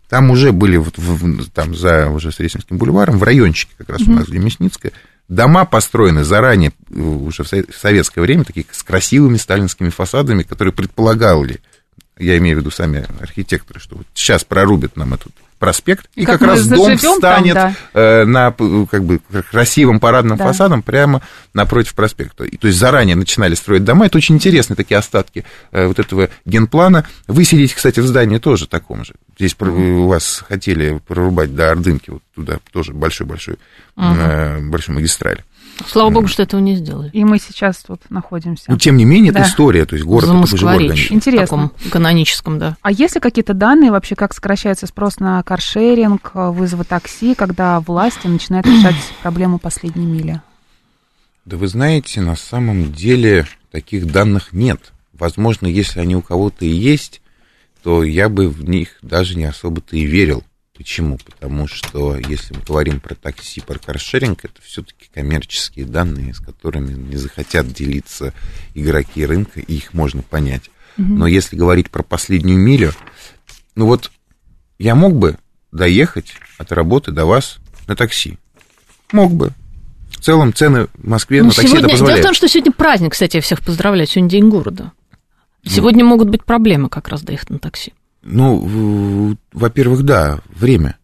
[0.07, 4.13] там уже были, вот в, там за уже Сретенским бульваром, в райончике как раз угу.
[4.13, 4.93] у нас, где Мясницкая,
[5.27, 11.59] дома построены заранее, э, уже в советское время, такие с красивыми сталинскими фасадами, которые предполагали,
[12.17, 16.25] я имею в виду сами архитекторы, что вот сейчас прорубят нам этот проспект, и, и
[16.25, 18.01] как, как раз дом станет там, да.
[18.01, 19.19] э, на как бы
[19.51, 20.45] красивым парадным да.
[20.45, 21.21] фасадом прямо
[21.53, 22.45] напротив проспекта.
[22.45, 24.07] И, то есть заранее начинали строить дома.
[24.07, 27.05] Это очень интересные такие остатки э, вот этого генплана.
[27.27, 29.13] Вы сидите, кстати, в здании тоже таком же.
[29.37, 29.99] Здесь mm-hmm.
[29.99, 33.57] у вас хотели прорубать до Ордынки, вот туда тоже большой-большой,
[33.97, 34.17] mm-hmm.
[34.17, 35.43] э, большой магистраль.
[35.87, 37.09] Слава богу, что этого не сделали.
[37.13, 38.65] И мы сейчас тут находимся.
[38.67, 39.41] Но, тем не менее, да.
[39.41, 40.97] это история, то есть город это уже город.
[41.09, 41.45] Интересно.
[41.45, 42.77] В таком каноническом, да.
[42.81, 48.27] А есть ли какие-то данные вообще, как сокращается спрос на каршеринг, вызовы такси, когда власти
[48.27, 50.41] начинают решать проблему последней мили?
[51.45, 54.91] Да вы знаете, на самом деле таких данных нет.
[55.13, 57.21] Возможно, если они у кого-то и есть,
[57.83, 60.43] то я бы в них даже не особо-то и верил.
[60.81, 61.19] Почему?
[61.23, 66.93] Потому что если мы говорим про такси, про каршеринг, это все-таки коммерческие данные, с которыми
[66.93, 68.33] не захотят делиться
[68.73, 70.71] игроки рынка, и их можно понять.
[70.97, 71.07] Угу.
[71.07, 72.93] Но если говорить про последнюю милю,
[73.75, 74.09] ну вот
[74.79, 75.37] я мог бы
[75.71, 78.39] доехать от работы до вас на такси.
[79.11, 79.51] Мог бы.
[80.09, 82.21] В целом цены в Москве ну, на такси сегодня, это позволяет.
[82.23, 84.07] Дело в том, что сегодня праздник, кстати, я всех поздравляю.
[84.07, 84.93] Сегодня день города.
[85.63, 87.93] Сегодня ну, могут быть проблемы как раз доехать на такси.
[88.23, 90.97] Ну, во-первых, да, время.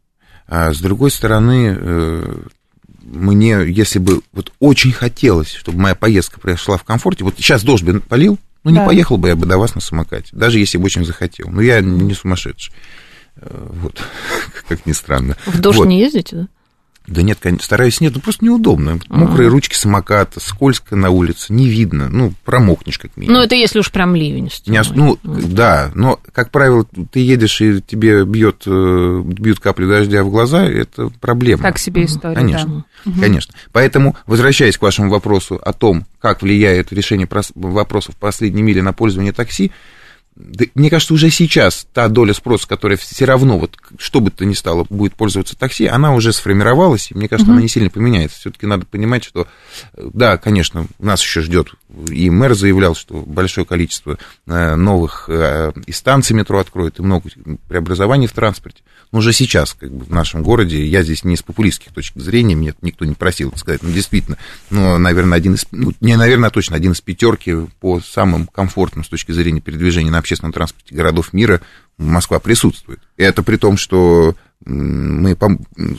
[0.47, 2.38] А с другой стороны, э,
[3.01, 7.84] мне, если бы вот очень хотелось, чтобы моя поездка прошла в комфорте, вот сейчас дождь
[7.84, 8.86] бы полил, ну, не да.
[8.86, 11.49] поехал бы я бы до вас на самокате, даже если бы очень захотел.
[11.49, 12.73] Но я не сумасшедший.
[13.38, 14.01] Э, вот,
[14.67, 15.36] как ни странно.
[15.45, 15.88] В дождь вот.
[15.88, 16.47] не ездите, да?
[17.08, 19.00] Да нет, стараюсь нет, ну просто неудобно.
[19.08, 22.10] Мокрые ручки самоката, скользко на улице, не видно.
[22.10, 23.39] Ну, промокнешь как минимум.
[23.39, 24.52] Ну, это если уж прям ливень.
[24.65, 30.24] Не, ну, да, но, как правило, ты едешь, и тебе бьет, э, бьют капли дождя
[30.24, 31.63] в глаза, это проблема.
[31.63, 33.22] Так себе история, Конечно, да.
[33.22, 33.54] конечно.
[33.72, 39.32] Поэтому, возвращаясь к вашему вопросу о том, как влияет решение вопросов последней мили на пользование
[39.32, 39.72] такси,
[40.76, 44.54] мне кажется, уже сейчас та доля спроса, которая все равно, вот, что бы то ни
[44.54, 47.54] стало, будет пользоваться такси, она уже сформировалась, и мне кажется, mm-hmm.
[47.54, 48.39] она не сильно поменяется.
[48.39, 49.47] Все-таки надо понимать, что,
[49.95, 51.69] да, конечно, нас еще ждет,
[52.10, 57.30] и мэр заявлял, что большое количество э, новых э, и станций метро откроет, и много
[57.67, 58.82] преобразований в транспорте.
[59.12, 62.56] Но уже сейчас, как бы, в нашем городе, я здесь не с популистских точек зрения,
[62.56, 64.38] меня никто не просил это сказать, но действительно,
[64.69, 69.10] но, наверное, один из, ну, не, наверное, точно один из пятерки по самым комфортным с
[69.10, 71.62] точки зрения передвижения на общественном транспорте городов мира
[71.97, 73.00] Москва присутствует.
[73.15, 74.36] И это при том, что
[74.67, 75.38] мы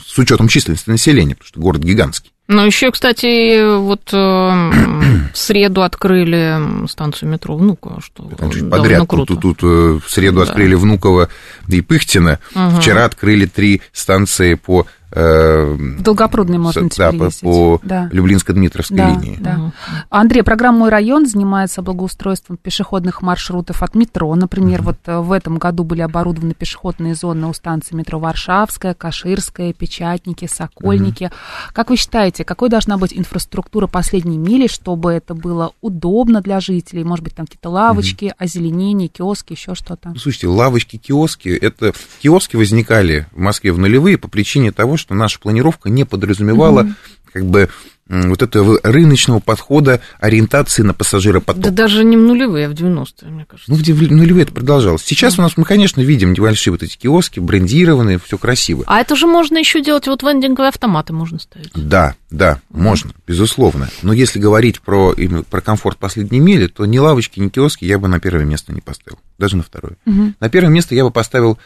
[0.05, 2.31] с учетом численности населения, потому что город гигантский.
[2.47, 9.07] Ну, еще, кстати, вот э, в среду открыли станцию метро Внуково, что Там чуть подряд.
[9.07, 9.35] Круто.
[9.35, 10.43] Тут, тут, тут э, в среду да.
[10.49, 11.29] открыли Внуково
[11.67, 12.39] и Пыхтина.
[12.55, 12.81] Угу.
[12.81, 18.09] Вчера открыли три станции по в Долгопрудный можно да, по, по да.
[18.11, 19.37] Люблинско-Дмитровской да, линии.
[19.39, 19.55] Да.
[19.55, 19.71] Угу.
[20.09, 24.33] Андрей, программа «Мой район» занимается благоустройством пешеходных маршрутов от метро.
[24.35, 24.89] Например, угу.
[24.89, 30.47] вот э, в этом году были оборудованы пешеходные зоны у станции метро Варшавская, Каширская, Печатники,
[30.47, 31.25] Сокольники.
[31.25, 31.33] Угу.
[31.73, 37.03] Как вы считаете, какой должна быть инфраструктура последней мили, чтобы это было удобно для жителей?
[37.03, 38.35] Может быть, там какие-то лавочки, угу.
[38.37, 40.13] озеленение, киоски, еще что-то?
[40.17, 45.39] Слушайте, лавочки, киоски, это киоски возникали в Москве в нулевые по причине того, что наша
[45.39, 46.93] планировка не подразумевала mm-hmm.
[47.33, 47.69] как бы
[48.09, 51.61] вот этого рыночного подхода, ориентации на пассажиропоток.
[51.61, 53.71] Да даже не в нулевые, а в 90-е, мне кажется.
[53.71, 55.03] Ну, в нулевые это продолжалось.
[55.03, 58.83] Сейчас у нас мы, конечно, видим небольшие вот эти киоски, брендированные, все красиво.
[58.87, 61.69] А это же можно еще делать, вот вендинговые автоматы можно ставить.
[61.75, 63.89] Да, да, можно, безусловно.
[64.01, 67.99] Но если говорить про, именно про комфорт последней мили, то ни лавочки, ни киоски я
[67.99, 69.97] бы на первое место не поставил, даже на второе.
[70.05, 70.35] Мгм.
[70.39, 71.59] На первое место я бы поставил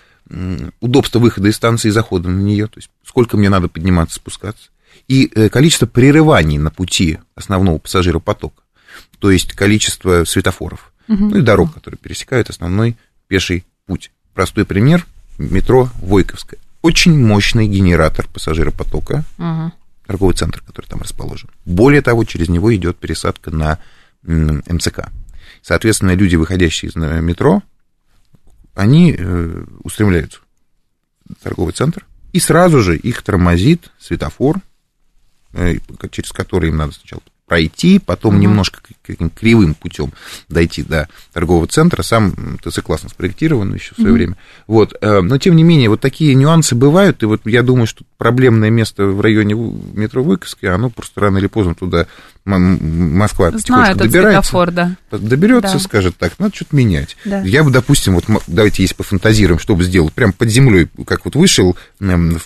[0.80, 4.70] удобство выхода из станции и захода на нее, то есть сколько мне надо подниматься, спускаться,
[5.08, 8.62] и э, количество прерываний на пути основного пассажиропотока,
[9.20, 14.12] то есть количество светофоров, ну и дорог, которые пересекают основной пеший путь.
[14.34, 15.06] Простой пример–
[15.38, 16.60] метро Войковская.
[16.82, 19.74] Очень мощный генератор пассажиропотока, Мгм.
[20.08, 21.50] торговый центр, который там расположен.
[21.66, 23.80] Более того, через него идет пересадка на
[24.24, 25.10] МЦК.
[25.62, 27.62] Соответственно, люди, выходящие из э, метро,
[28.84, 30.40] они э, устремляются
[31.30, 34.58] в торговый центр, и сразу же их тормозит светофор,
[35.54, 35.78] э,
[36.12, 40.14] через который им надо сначала пройти, потом немножко к- каким кривым путем
[40.50, 42.02] дойти до торгового центра.
[42.02, 44.38] Сам ТЦ классно спроектирован еще в свое время.
[44.66, 44.96] Вот.
[45.02, 48.70] э, Но, тем не менее, вот такие нюансы бывают, и вот я думаю, что проблемное
[48.70, 52.08] место в районе метро Выковская, оно просто рано или поздно туда
[52.46, 54.98] Москва Знаю этот добирается светофор, да.
[55.12, 55.80] доберется, Да.
[55.80, 57.16] скажет так, надо что-то менять.
[57.24, 57.42] Да.
[57.42, 61.36] Я бы, допустим, вот давайте если пофантазируем, что бы сделал, прям под землей, как вот
[61.38, 62.40] вышел в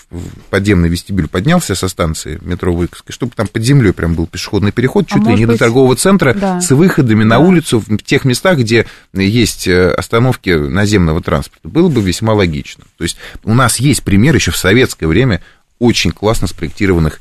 [0.51, 5.05] подземный вестибюль, поднялся со станции метро Выковской, чтобы там под землей прям был пешеходный переход,
[5.09, 6.61] А чуть ли может не до быть, торгового центра, да.
[6.61, 7.39] с выходами на Да.
[7.39, 11.67] улицу в тех местах, где есть э, остановки наземного транспорта.
[11.67, 12.83] Было бы весьма логично.
[12.97, 15.41] То есть у нас есть пример еще в советское время
[15.79, 17.19] очень классно спроектированных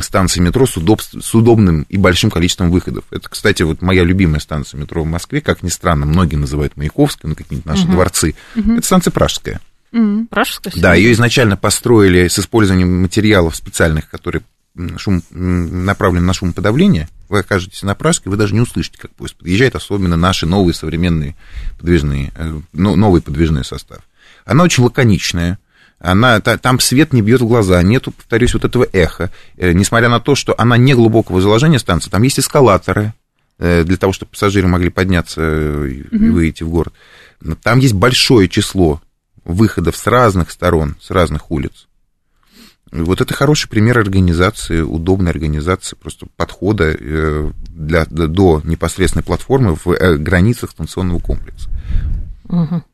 [0.00, 3.04] станций метро с, удобств- с удобным и большим количеством выходов.
[3.10, 7.30] Это, кстати, вот моя любимая станция метро в Москве, как ни странно, многие называют Маяковской,
[7.30, 8.34] ну, какие-нибудь наши дворцы.
[8.76, 9.60] Это станция Пражская.
[9.92, 10.26] М.
[10.28, 10.72] Пражская?
[10.76, 14.42] Да, ее изначально построили с использованием материалов специальных, которые
[14.96, 17.08] шум, м, направлены на шумоподавление.
[17.28, 21.36] Вы окажетесь на Пражской, вы даже не услышите, как поезд подъезжает, особенно наши новые современные
[21.78, 23.98] подвижные, э, но- новый подвижной состав.
[24.46, 25.58] Она очень лаконичная,
[26.02, 29.30] она, та- там свет не бьет в глаза, нету, повторюсь, вот этого эха.
[29.56, 33.14] Э, Несмотря на то, что она не глубокого заложения станции, там есть эскалаторы
[33.58, 36.92] э, для того, чтобы пассажиры могли подняться э, и выйти в город.
[37.62, 39.00] Там есть большое число
[39.44, 41.86] выходов с разных сторон, с разных улиц.
[42.90, 46.94] Вот это хороший пример организации, удобной организации просто подхода
[47.70, 51.70] для, до непосредственной платформы в границах станционного комплекса.
[52.44, 52.84] Мгм.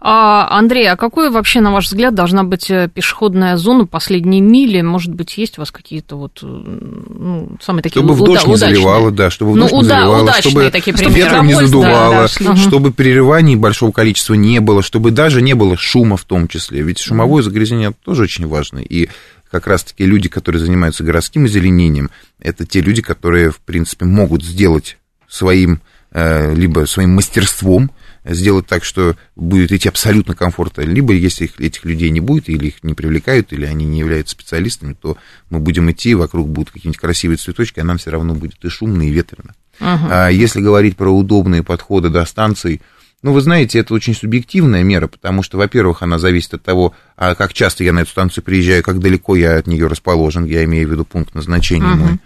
[0.00, 4.82] А, Андрей, а какой вообще, на ваш взгляд, должна быть э, пешеходная зона последней мили?
[4.82, 8.74] Может быть, есть у вас какие-то вот, ну, самые такие Чтобы уда- дождь не удачные?
[8.76, 11.30] заливало, да, чтобы в Ну, не уда- заливало, чтобы, такие чтобы примеры.
[11.30, 12.56] ветром не задувало, да, шли.
[12.56, 16.82] чтобы переливаний большого количества не было, чтобы даже не было шума в том числе.
[16.82, 18.78] Ведь шумовое загрязнение тоже очень важно.
[18.78, 19.08] И
[19.50, 24.98] как раз-таки люди, которые занимаются городским озеленением, это те люди, которые, в принципе, могут сделать
[25.28, 25.80] своим,
[26.12, 27.90] э, либо своим мастерством,
[28.24, 32.68] сделать так, что будет идти абсолютно комфортно, либо если их- этих людей не будет, или
[32.68, 35.16] их не привлекают, или они не являются специалистами, то
[35.50, 39.02] мы будем идти, вокруг будут какие-нибудь красивые цветочки, а нам все равно будет и шумно,
[39.02, 39.54] и ветрено.
[39.80, 40.08] Мгм.
[40.10, 42.80] А если говорить про удобные подходы до станций,
[43.22, 47.34] ну, вы знаете, это очень субъективная мера, потому что, во-первых, она зависит от того, а
[47.34, 50.88] как часто я на эту станцию приезжаю, как далеко я от нее расположен, я имею
[50.88, 51.98] в виду пункт назначения Мгм.
[51.98, 52.18] мой.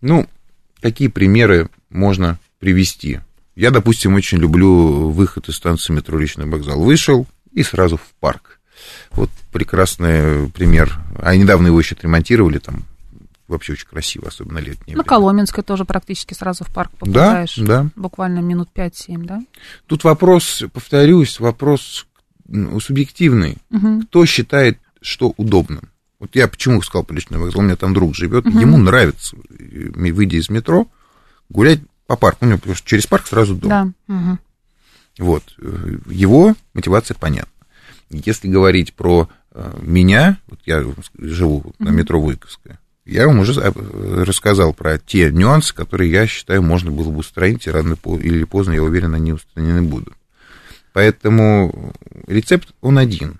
[0.00, 0.26] Ну,
[0.80, 3.20] какие примеры можно привести?
[3.56, 6.80] Я, допустим, очень люблю выход из станции метро Личный вокзал.
[6.80, 8.60] Вышел и сразу в парк.
[9.10, 10.98] Вот прекрасный пример.
[11.20, 12.84] А недавно его еще отремонтировали, там
[13.48, 15.04] вообще очень красиво, особенно летнее На время.
[15.04, 17.56] Коломенской тоже практически сразу в парк Да, попадаешь.
[17.56, 17.90] да.
[17.96, 19.40] Буквально минут 5-7, да?
[19.86, 22.06] Тут вопрос, повторюсь, вопрос
[22.80, 23.58] субъективный.
[23.70, 24.02] Мгм.
[24.02, 25.90] Кто считает, что удобным?
[26.20, 30.36] Вот я почему сказал по личный вокзал, у меня там друг живет, ему нравится, выйдя
[30.36, 30.86] из метро,
[31.48, 31.80] гулять
[32.10, 32.44] по парку.
[32.44, 33.68] У него потому что через парк сразу дом.
[33.68, 33.92] Да.
[34.12, 34.40] Мгм.
[35.20, 35.44] Вот.
[35.58, 37.52] э, Его мотивация понятна.
[38.10, 40.84] Если говорить про э, меня, вот я
[41.18, 43.70] живу на метро Выковская, я вам уже э,
[44.24, 48.72] рассказал про те нюансы, которые я считаю можно было бы устранить, и рано или поздно,
[48.72, 50.14] я уверен, они устранены будут.
[50.92, 51.94] Поэтому
[52.26, 53.38] рецепт, он один.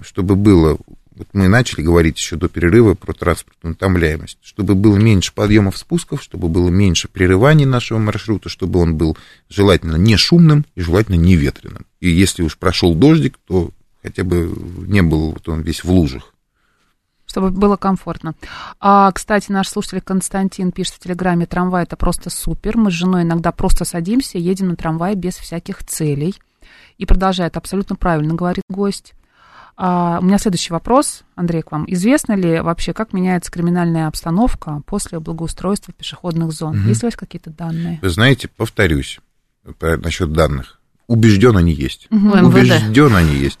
[0.00, 0.78] Чтобы было,
[1.22, 6.22] вот мы начали говорить еще до перерыва про транспортную утомляемость, чтобы было меньше подъемов, спусков,
[6.22, 9.16] чтобы было меньше прерываний нашего маршрута, чтобы он был
[9.48, 11.86] желательно не шумным и желательно не ветреным.
[12.00, 13.70] И если уж прошел дождик, то
[14.02, 14.52] хотя бы
[14.86, 16.34] не был вот он весь в лужах.
[17.26, 18.34] чтобы было комфортно.
[18.80, 22.76] А, кстати, наш слушатель Константин пишет в Телеграме, трамвай это просто супер.
[22.76, 26.34] Мы с женой иногда просто садимся, едем на трамвае без всяких целей.
[26.98, 29.14] И продолжает, абсолютно правильно говорит гость.
[29.76, 31.84] А, у меня следующий вопрос, Андрей, к вам.
[31.88, 36.78] Известно ли вообще, как меняется криминальная обстановка после благоустройства пешеходных зон?
[36.78, 36.88] Мгм.
[36.88, 37.98] Есть ли у вас какие-то данные?
[38.02, 39.18] Вы знаете, повторюсь
[39.78, 40.78] по- насчет данных.
[41.08, 42.06] Убежден они есть.
[42.10, 42.44] У МВД.
[42.44, 43.58] Убежден они есть.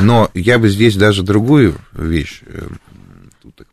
[0.00, 2.68] Но я бы здесь даже другую вещь э,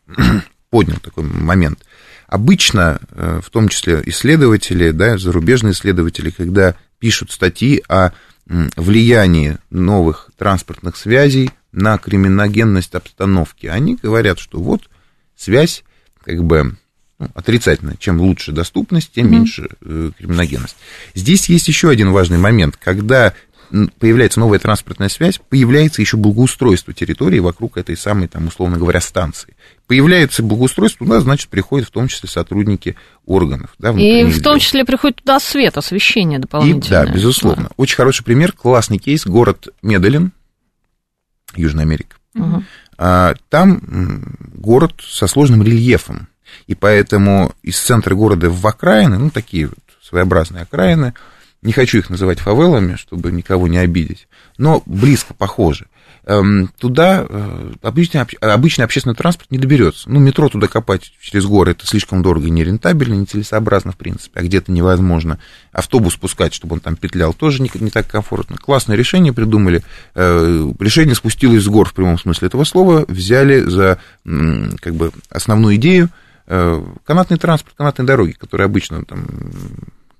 [0.70, 1.80] поднял такой момент.
[2.28, 8.12] Обычно, э, в том числе исследователи, да, зарубежные исследователи, когда пишут статьи о
[8.76, 14.90] влиянии новых транспортных связей на криминогенность обстановки, они говорят, что вот
[15.36, 15.84] связь
[16.24, 16.76] как бы
[17.20, 17.96] ну, отрицательная.
[17.98, 20.76] Чем лучше доступность, тем меньше э, криминогенность.
[21.14, 22.78] Здесь есть еще один важный момент.
[22.78, 23.34] Когда
[24.00, 29.56] появляется новая транспортная связь, появляется еще благоустройство территории вокруг этой самой, там, условно говоря, станции.
[29.88, 32.96] Появляется благоустройство, туда, значит, приходят в том числе сотрудники
[33.26, 33.74] органов.
[33.80, 34.60] Да, И в том дел.
[34.60, 37.06] числе приходит туда свет, освещение И, дополнительное.
[37.06, 37.70] да, безусловно.
[37.78, 40.34] Очень хороший пример, классный кейс, город Меделин,
[41.56, 42.18] Южная Америка.
[42.34, 42.66] Мгм.
[42.98, 46.28] А, Там город со сложным рельефом,
[46.68, 51.14] и поэтому из центра города в окраины, ну, такие вот своеобразные окраины,
[51.62, 54.28] не хочу их называть фавелами, чтобы никого не обидеть,
[54.58, 55.88] но близко похожи.
[56.26, 60.10] Эм, Туда э, обычный, об- обычный общественный транспорт не доберется.
[60.10, 64.44] Ну, метро туда копать через горы это слишком дорого и нерентабельно, нецелесообразно, в принципе, а
[64.44, 65.40] где-то невозможно.
[65.72, 68.58] Автобус пускать, чтобы он там петлял, тоже не, не так комфортно.
[68.58, 69.84] Классное решение придумали.
[70.16, 75.76] Э, Решение спустилось с гор в прямом смысле этого слова, взяли за как бы основную
[75.78, 76.10] идею
[76.48, 79.26] э, канатный транспорт, канатные дороги, которые обычно там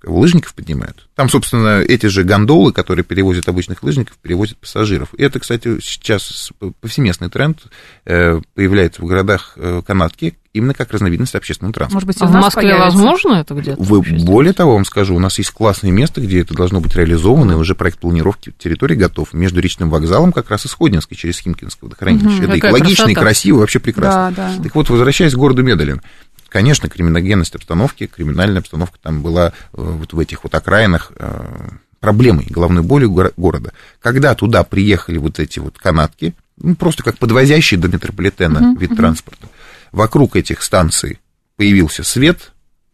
[0.04, 1.08] лыжников поднимают.
[1.16, 5.14] Там, собственно, эти же гондолы, которые перевозят обычных лыжников, перевозят пассажиров.
[5.16, 7.60] И это, кстати, сейчас повсеместный тренд.
[8.06, 12.06] э, Появляется в городах э, канатки именно как разновидность общественного транспорта.
[12.06, 12.84] Может быть, и А в Москве появится?
[12.86, 13.82] возможно это где-то?
[13.82, 17.54] Вы, более того, вам скажу, у нас есть классное место, где это должно быть реализовано,
[17.54, 19.34] и уже проект планировки территории готов.
[19.34, 22.42] Между речным вокзалом как раз и Сходнинской, через Химкинское водохранилище.
[22.42, 23.22] Мгм, это экологично и красота.
[23.22, 24.34] красиво, вообще прекрасно.
[24.36, 24.64] Да, да.
[24.64, 26.02] Так вот, возвращаясь к городу Медалин,
[26.52, 31.70] конечно, криминогенность обстановки, криминальная обстановка там была э, вот в этих вот окраинах э,
[32.02, 33.72] проблемой, головной болью горо- города.
[34.02, 39.48] Когда туда приехали вот эти вот канатки, ну, просто как подвозящие до метрополитена вид транспорта,
[39.94, 41.20] вокруг этих станций
[41.56, 42.52] появился свет,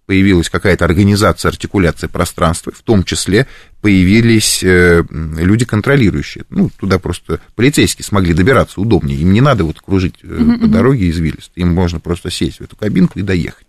[0.07, 3.45] появилась какая-то организация, артикуляция пространства, в том числе
[3.81, 6.45] появились э, люди контролирующие.
[6.49, 9.19] Ну, туда просто полицейские смогли добираться удобнее.
[9.19, 11.51] Им не надо вот кружить э, по дороге извилисто.
[11.55, 13.67] Им можно просто сесть в эту кабинку и доехать.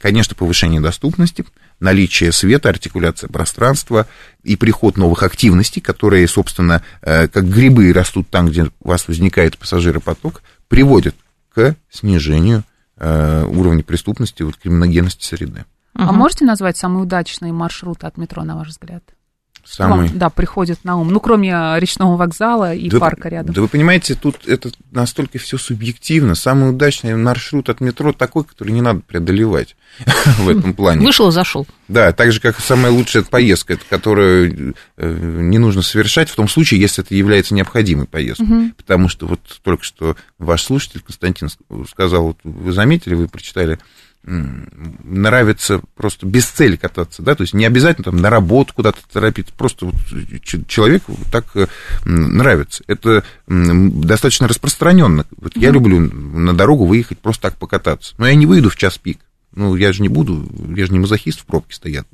[0.00, 1.44] Конечно, повышение доступности,
[1.78, 4.08] наличие света, артикуляция пространства
[4.42, 9.56] и приход новых активностей, которые, собственно, э, как грибы растут там, где у вас возникает
[9.56, 11.14] пассажиропоток, приводят
[11.54, 12.64] к снижению
[13.00, 15.64] уровня преступности, вот, криминогенности среды.
[15.94, 16.16] А Мгм.
[16.16, 19.02] можете назвать самые удачные маршруты от метро, на ваш взгляд?
[19.68, 20.08] Самый...
[20.08, 21.08] вам, да, приходит на ум.
[21.08, 23.54] Ну, кроме э, речного вокзала и Да, парка рядом.
[23.54, 26.34] Да вы понимаете, тут это настолько все субъективно.
[26.34, 29.76] Самый удачный маршрут от метро такой, который не надо преодолевать
[30.38, 31.04] в этом плане.
[31.04, 31.66] Вышел и зашел.
[31.86, 36.48] Да, так же, как и самая лучшая поездка, которую э, не нужно совершать в том
[36.48, 38.72] случае, если это является необходимой поездкой.
[38.76, 41.48] Потому что вот только что ваш слушатель Константин
[41.90, 43.78] сказал, вот вы заметили, вы прочитали,
[44.24, 49.52] нравится просто без цели кататься, да, то есть не обязательно там на работу куда-то торопиться,
[49.56, 49.94] просто вот
[50.66, 51.66] человеку так э,
[52.04, 52.84] нравится.
[52.86, 55.24] Это достаточно распространенно.
[55.36, 58.98] Вот я люблю на дорогу выехать просто так покататься, но я не выйду в час
[58.98, 59.18] пик.
[59.54, 60.46] Ну, я же не буду,
[60.76, 62.06] я же не мазохист в пробке стоят.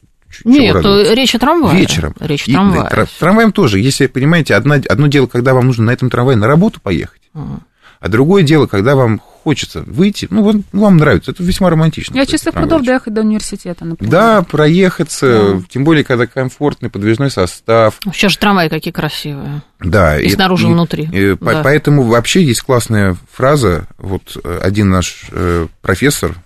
[0.45, 1.15] Нет, радоваться?
[1.15, 1.79] речь о трамвае.
[1.81, 2.15] Вечером.
[2.21, 2.83] Речь о И, трамвае.
[2.83, 3.79] да, тра- трамваем тоже.
[3.81, 7.63] Если, понимаете, одна, одно дело, когда вам нужно на этом трамвае на работу поехать, Мгм.
[8.01, 12.16] а другое дело, когда вам хочется выйти, ну, вот, ну, вам нравится, это весьма романтично.
[12.16, 12.62] Я трамвай.
[12.62, 14.11] прудов доехать до университета, например.
[14.11, 17.99] Да, проехаться, тем более, когда комфортный подвижной состав.
[18.12, 19.62] Сейчас же трамваи какие красивые.
[19.80, 21.09] Да, И снаружи, и внутри.
[21.12, 21.61] и Да.
[21.62, 23.86] Поэтому вообще есть классная фраза.
[23.99, 26.36] Вот э, один наш э, профессор,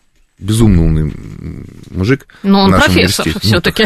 [0.40, 1.12] безумно умный
[1.90, 2.26] мужик.
[2.42, 3.84] Но в он профессор ну, все-таки.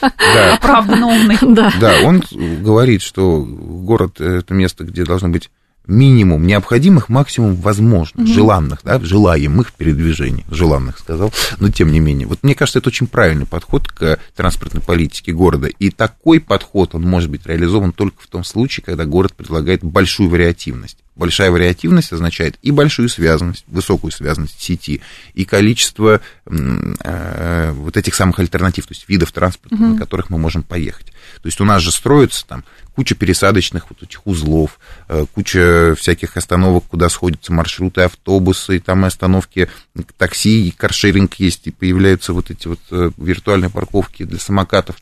[0.00, 1.38] Да, Оправданно умный.
[1.40, 1.72] Да.
[1.80, 2.22] Да, он
[2.60, 5.50] говорит, что город– это место, где должно быть
[5.86, 10.44] минимум необходимых, максимум возможных, желанных, да, желаемых передвижений.
[10.50, 12.26] Желанных, сказал, но тем не менее.
[12.26, 15.66] Вот мне кажется, это очень правильный подход к транспортной политике города.
[15.66, 20.30] И такой подход, он может быть реализован только в том случае, когда город предлагает большую
[20.30, 20.98] вариативность.
[21.14, 25.02] Большая вариативность означает и большую связанность, высокую связанность сети,
[25.34, 30.62] и количество э, вот этих самых альтернатив, то есть видов транспорта, на которых мы можем
[30.62, 31.12] поехать.
[31.42, 36.36] То есть у нас же строится там куча пересадочных вот этих узлов, э, куча всяких
[36.36, 39.68] остановок, куда сходятся маршруты, автобусы, и там и остановки
[40.16, 44.96] такси, и каршеринг есть, и появляются вот эти вот э, виртуальные парковки для самокатов.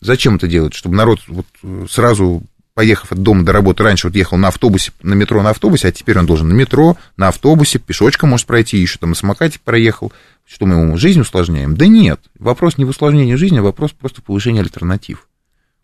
[0.00, 0.74] Зачем это делать?
[0.74, 2.42] Чтобы народ вот э, сразу
[2.74, 5.92] поехав от дома до работы, раньше вот ехал на автобусе, на метро на автобусе, а
[5.92, 10.12] теперь он должен на метро, на автобусе, пешочком может пройти, еще там на самокате проехал,
[10.46, 11.76] что мы ему жизнь усложняем?
[11.76, 15.28] Да нет, вопрос не в усложнении жизни, а вопрос просто повышения альтернатив.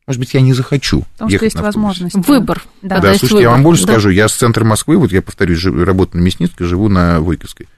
[0.06, 2.00] Может быть, я не захочу Потому ехать что есть на автобусе.
[2.04, 2.28] возможность.
[2.28, 2.62] Выбор.
[2.80, 3.00] Да.
[3.00, 3.52] Да, есть слушайте, я выбор.
[3.56, 3.92] вам больше Да.
[3.92, 7.68] скажу, я с центра Москвы, вот я повторюсь, работаю на Мясницкой, живу на Войковской.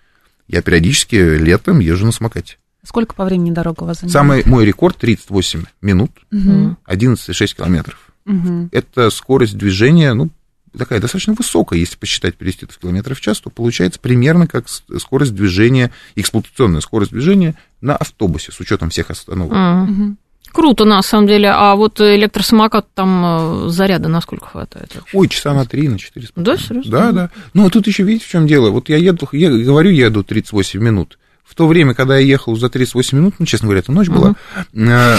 [0.47, 2.57] Я периодически летом езжу на самокате.
[2.87, 4.13] Сколько по времени дорога у вас занимает?
[4.13, 6.79] Самый мой рекорд 38 минут, Мгм.
[6.87, 7.99] 11,6 километров.
[8.31, 8.69] Мгм.
[8.73, 10.31] Это скорость движения, ну,
[10.77, 14.67] такая достаточно высокая, если посчитать, перевести это в километров в час, то получается примерно как
[14.69, 19.57] скорость движения, эксплуатационная скорость движения на автобусе, с учетом всех остановок.
[19.57, 20.19] Мгм.
[20.53, 21.49] Круто, на самом деле.
[21.49, 24.93] А вот электросамокат там э, заряда насколько хватает?
[24.95, 25.17] вообще?
[25.17, 26.29] Ой, часа на 3, на 4.
[26.35, 26.91] Да, серьезно?
[26.91, 27.31] Да, да.
[27.55, 28.71] Ну, а тут еще видите, в чем дело?
[28.71, 31.19] Вот я еду, я говорю, еду 38 минут.
[31.45, 34.35] В то время, когда я ехал за 38 минут, ну, честно говоря, это ночь была,
[34.73, 35.17] э,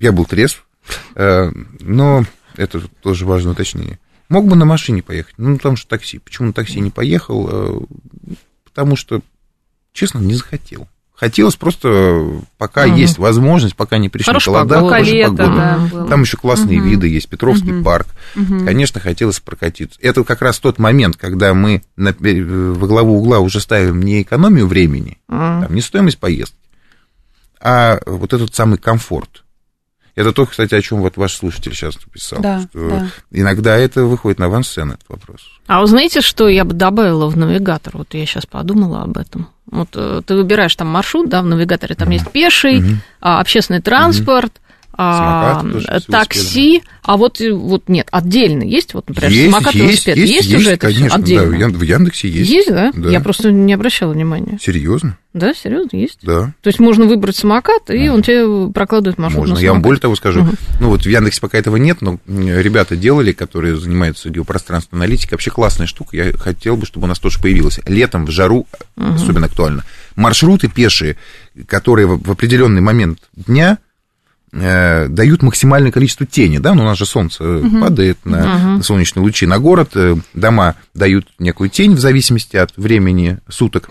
[0.00, 0.64] я был трезв,
[1.14, 2.24] но
[2.56, 3.98] это тоже важное уточнение.
[4.28, 6.18] Мог бы на машине поехать, ну, потому что такси.
[6.18, 7.48] Почему на такси не поехал?
[7.50, 7.80] Э,
[8.64, 9.22] Потому что,
[9.92, 10.86] честно, не захотел.
[11.14, 12.94] Хотелось просто, э, пока Мгм.
[12.96, 14.94] есть возможность, пока не пришли Хорошая холода, погода.
[14.94, 15.90] Хорошая лето, погода.
[15.92, 16.06] да.
[16.06, 16.88] Там еще классные Мгм.
[16.90, 17.82] виды есть, Петровский Мгм.
[17.84, 18.06] парк.
[18.36, 18.64] Мгм.
[18.64, 19.98] Конечно, хотелось прокатиться.
[20.00, 24.22] Это как раз тот момент, когда мы на, пе- во главу угла уже ставим не
[24.22, 25.62] экономию времени, Мгм.
[25.64, 26.56] там, не стоимость поездки,
[27.60, 29.42] а вот этот самый комфорт.
[30.18, 32.40] Это то, кстати, о чем вот ваш слушатель сейчас написал.
[32.40, 33.06] Да, что да.
[33.30, 35.42] Иногда это выходит на авансцену, этот вопрос.
[35.68, 37.96] А вы знаете, что я бы добавила в навигатор?
[37.96, 39.46] Вот я сейчас подумала об этом.
[39.70, 42.82] Вот э, ты выбираешь там маршрут, да, в навигаторе там есть пеший,
[43.20, 44.54] а, общественный транспорт,
[45.00, 45.62] а,
[46.08, 50.32] такси, а вот, э, вот нет, отдельно есть, вот, например, есть, самокат, есть, велосипед, есть,
[50.32, 51.44] есть, есть, уже это конечно, отдельно?
[51.44, 52.50] да, в Ян- в Яндексе есть.
[52.50, 52.90] Есть, да?
[52.92, 53.08] Да.
[53.08, 54.58] Я просто не обращала внимания.
[54.60, 55.16] Серьезно?
[55.34, 56.18] Да, серьезно, есть.
[56.22, 56.52] Да.
[56.62, 59.62] То есть можно выбрать самокат, и он тебе прокладывает маршрут Можно.
[59.62, 60.40] Я вам более того скажу.
[60.42, 60.56] Мгм.
[60.80, 65.36] Ну, вот в Яндексе пока этого нет, но ребята делали, которые занимаются геопространственной аналитикой.
[65.36, 66.16] Вообще классная штука.
[66.16, 67.78] Я хотел бы, чтобы у нас тоже появилась.
[67.86, 69.84] Летом в жару особенно актуально.
[70.16, 71.16] Маршруты пешие,
[71.66, 73.78] которые в определенный момент дня
[74.52, 79.22] дают максимальное количество тени, да, ну, у нас же солнце э, падает на, на солнечные
[79.22, 83.88] лучи на город, э, дома дают некую тень в зависимости от времени суток,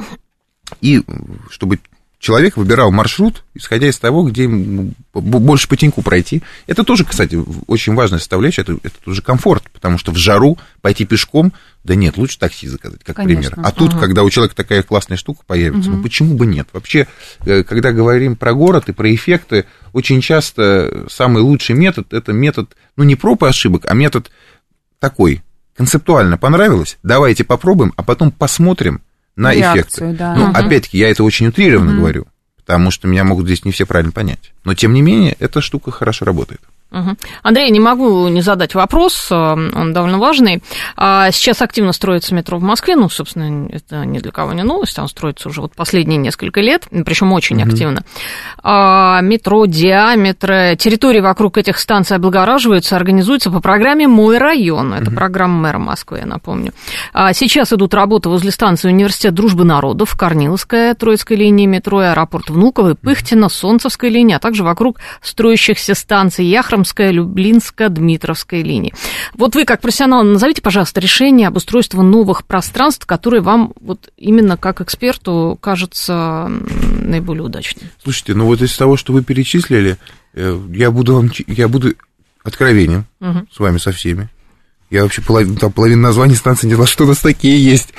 [0.81, 1.01] и э,
[1.49, 1.79] чтобы
[2.19, 6.41] человек выбирал маршрут, исходя из того, где ему больше по теньку пройти.
[6.65, 11.05] Это тоже, кстати, очень важная составляющая, это, это тоже комфорт, потому что в жару пойти
[11.05, 11.53] пешком,
[11.83, 13.51] да нет, лучше такси заказать, как Конечно.
[13.51, 13.67] пример.
[13.67, 16.67] А тут, когда у человека такая классная штука появится, ну почему бы нет?
[16.73, 17.07] Вообще,
[17.41, 22.75] э, когда говорим про город и про эффекты, очень часто самый лучший метод, это метод,
[22.95, 24.31] ну не проб и ошибок, а метод
[24.99, 25.43] такой,
[25.75, 29.01] концептуально понравилось, давайте попробуем, а потом посмотрим
[29.37, 30.17] на Реакцию, эффекты.
[30.17, 30.35] да.
[30.35, 30.55] Ну, Мгм.
[30.55, 32.25] опять-таки, я это очень утрированно говорю,
[32.57, 34.51] потому что меня могут здесь не все правильно понять.
[34.65, 36.59] Но, тем не менее, эта штука хорошо работает.
[37.43, 40.63] Андрей, не могу не задать вопрос, э, он довольно важный.
[40.95, 44.97] А, Сейчас активно строится метро в Москве, ну, собственно, это ни для кого не новость,
[44.97, 48.03] оно строится уже вот последние несколько лет, причем очень активно.
[48.63, 54.93] А, Метро, диаметры, территории вокруг этих станций облагораживаются, организуются по программе «Мой район».
[54.93, 56.73] Это программа мэра Москвы, я напомню.
[57.13, 62.95] А, Сейчас идут работы возле станции Университет Дружбы Народов, Корниловская, Троицкая линия метро, аэропорт Внуково,
[62.95, 66.45] Пыхтина, Солнцевская линия, а также вокруг строящихся станций
[66.77, 68.93] Яхромская, Люблинская, Дмитровская линии.
[69.33, 74.57] Вот вы, как профессионал, назовите, пожалуйста, решение об устройстве новых пространств, которые вам вот именно
[74.57, 76.47] как эксперту кажется
[77.01, 77.89] наиболее удачным.
[78.03, 79.97] Слушайте, ну вот из того, что вы перечислили,
[80.35, 81.93] э, я буду вам, я буду
[82.43, 83.47] откровенен Мгм.
[83.51, 84.29] с вами со всеми.
[84.89, 87.93] Я вообще половину, там половину названий станции не знала, что у нас такие есть.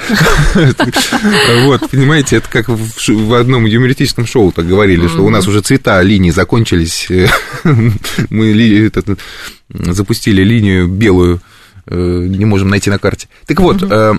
[1.64, 6.01] Вот, понимаете, это как в одном юмористическом шоу так говорили, что у нас уже цвета
[6.03, 7.09] линии закончились.
[8.30, 8.91] Мы
[9.68, 11.41] запустили линию белую,
[11.86, 13.28] э, не можем найти на карте.
[13.47, 14.14] Так вот, э,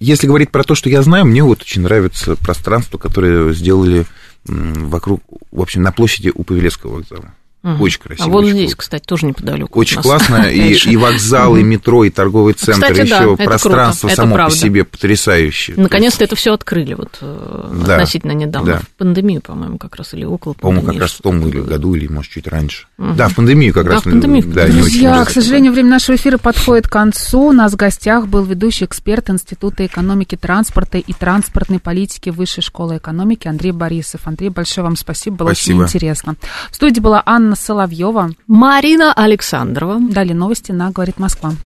[0.00, 4.06] если говорить про то, что я знаю, мне вот очень нравится пространство, которое сделали
[4.46, 7.34] вокруг, в общем, на площади у Павелецкого вокзала.
[7.80, 8.26] Очень красиво.
[8.26, 8.82] А вот очень здесь, круто.
[8.82, 9.78] кстати, тоже неподалеку.
[9.80, 14.08] Очень классно, и, и вокзал, и метро, и торговый центр, Кстати, да, еще это пространство
[14.08, 15.76] круто, это само по себе потрясающее.
[15.78, 18.72] Наконец-то это все открыли вот э, Да, относительно недавно.
[18.74, 18.78] да.
[18.80, 22.06] В пандемию, по-моему, как раз или около По-моему, как раз в том или году, или,
[22.06, 22.86] может, чуть раньше.
[22.98, 23.16] Мгм.
[23.16, 24.00] Да, в пандемию как Да, раз.
[24.02, 25.24] в пандемию, Да, не очень Друзья, много.
[25.26, 27.48] к сожалению, время нашего эфира подходит к концу.
[27.48, 32.98] У нас в гостях был ведущий эксперт Института экономики транспорта и транспортной политики Высшей школы
[32.98, 34.22] экономики Андрей Борисов.
[34.26, 35.76] Андрей, большое вам спасибо, было Спасибо.
[35.78, 36.36] очень интересно.
[36.70, 38.30] В студии была Анна Соловьева.
[38.46, 39.98] Марина Александрова.
[40.00, 41.54] Далее новости на «Говорит Москва».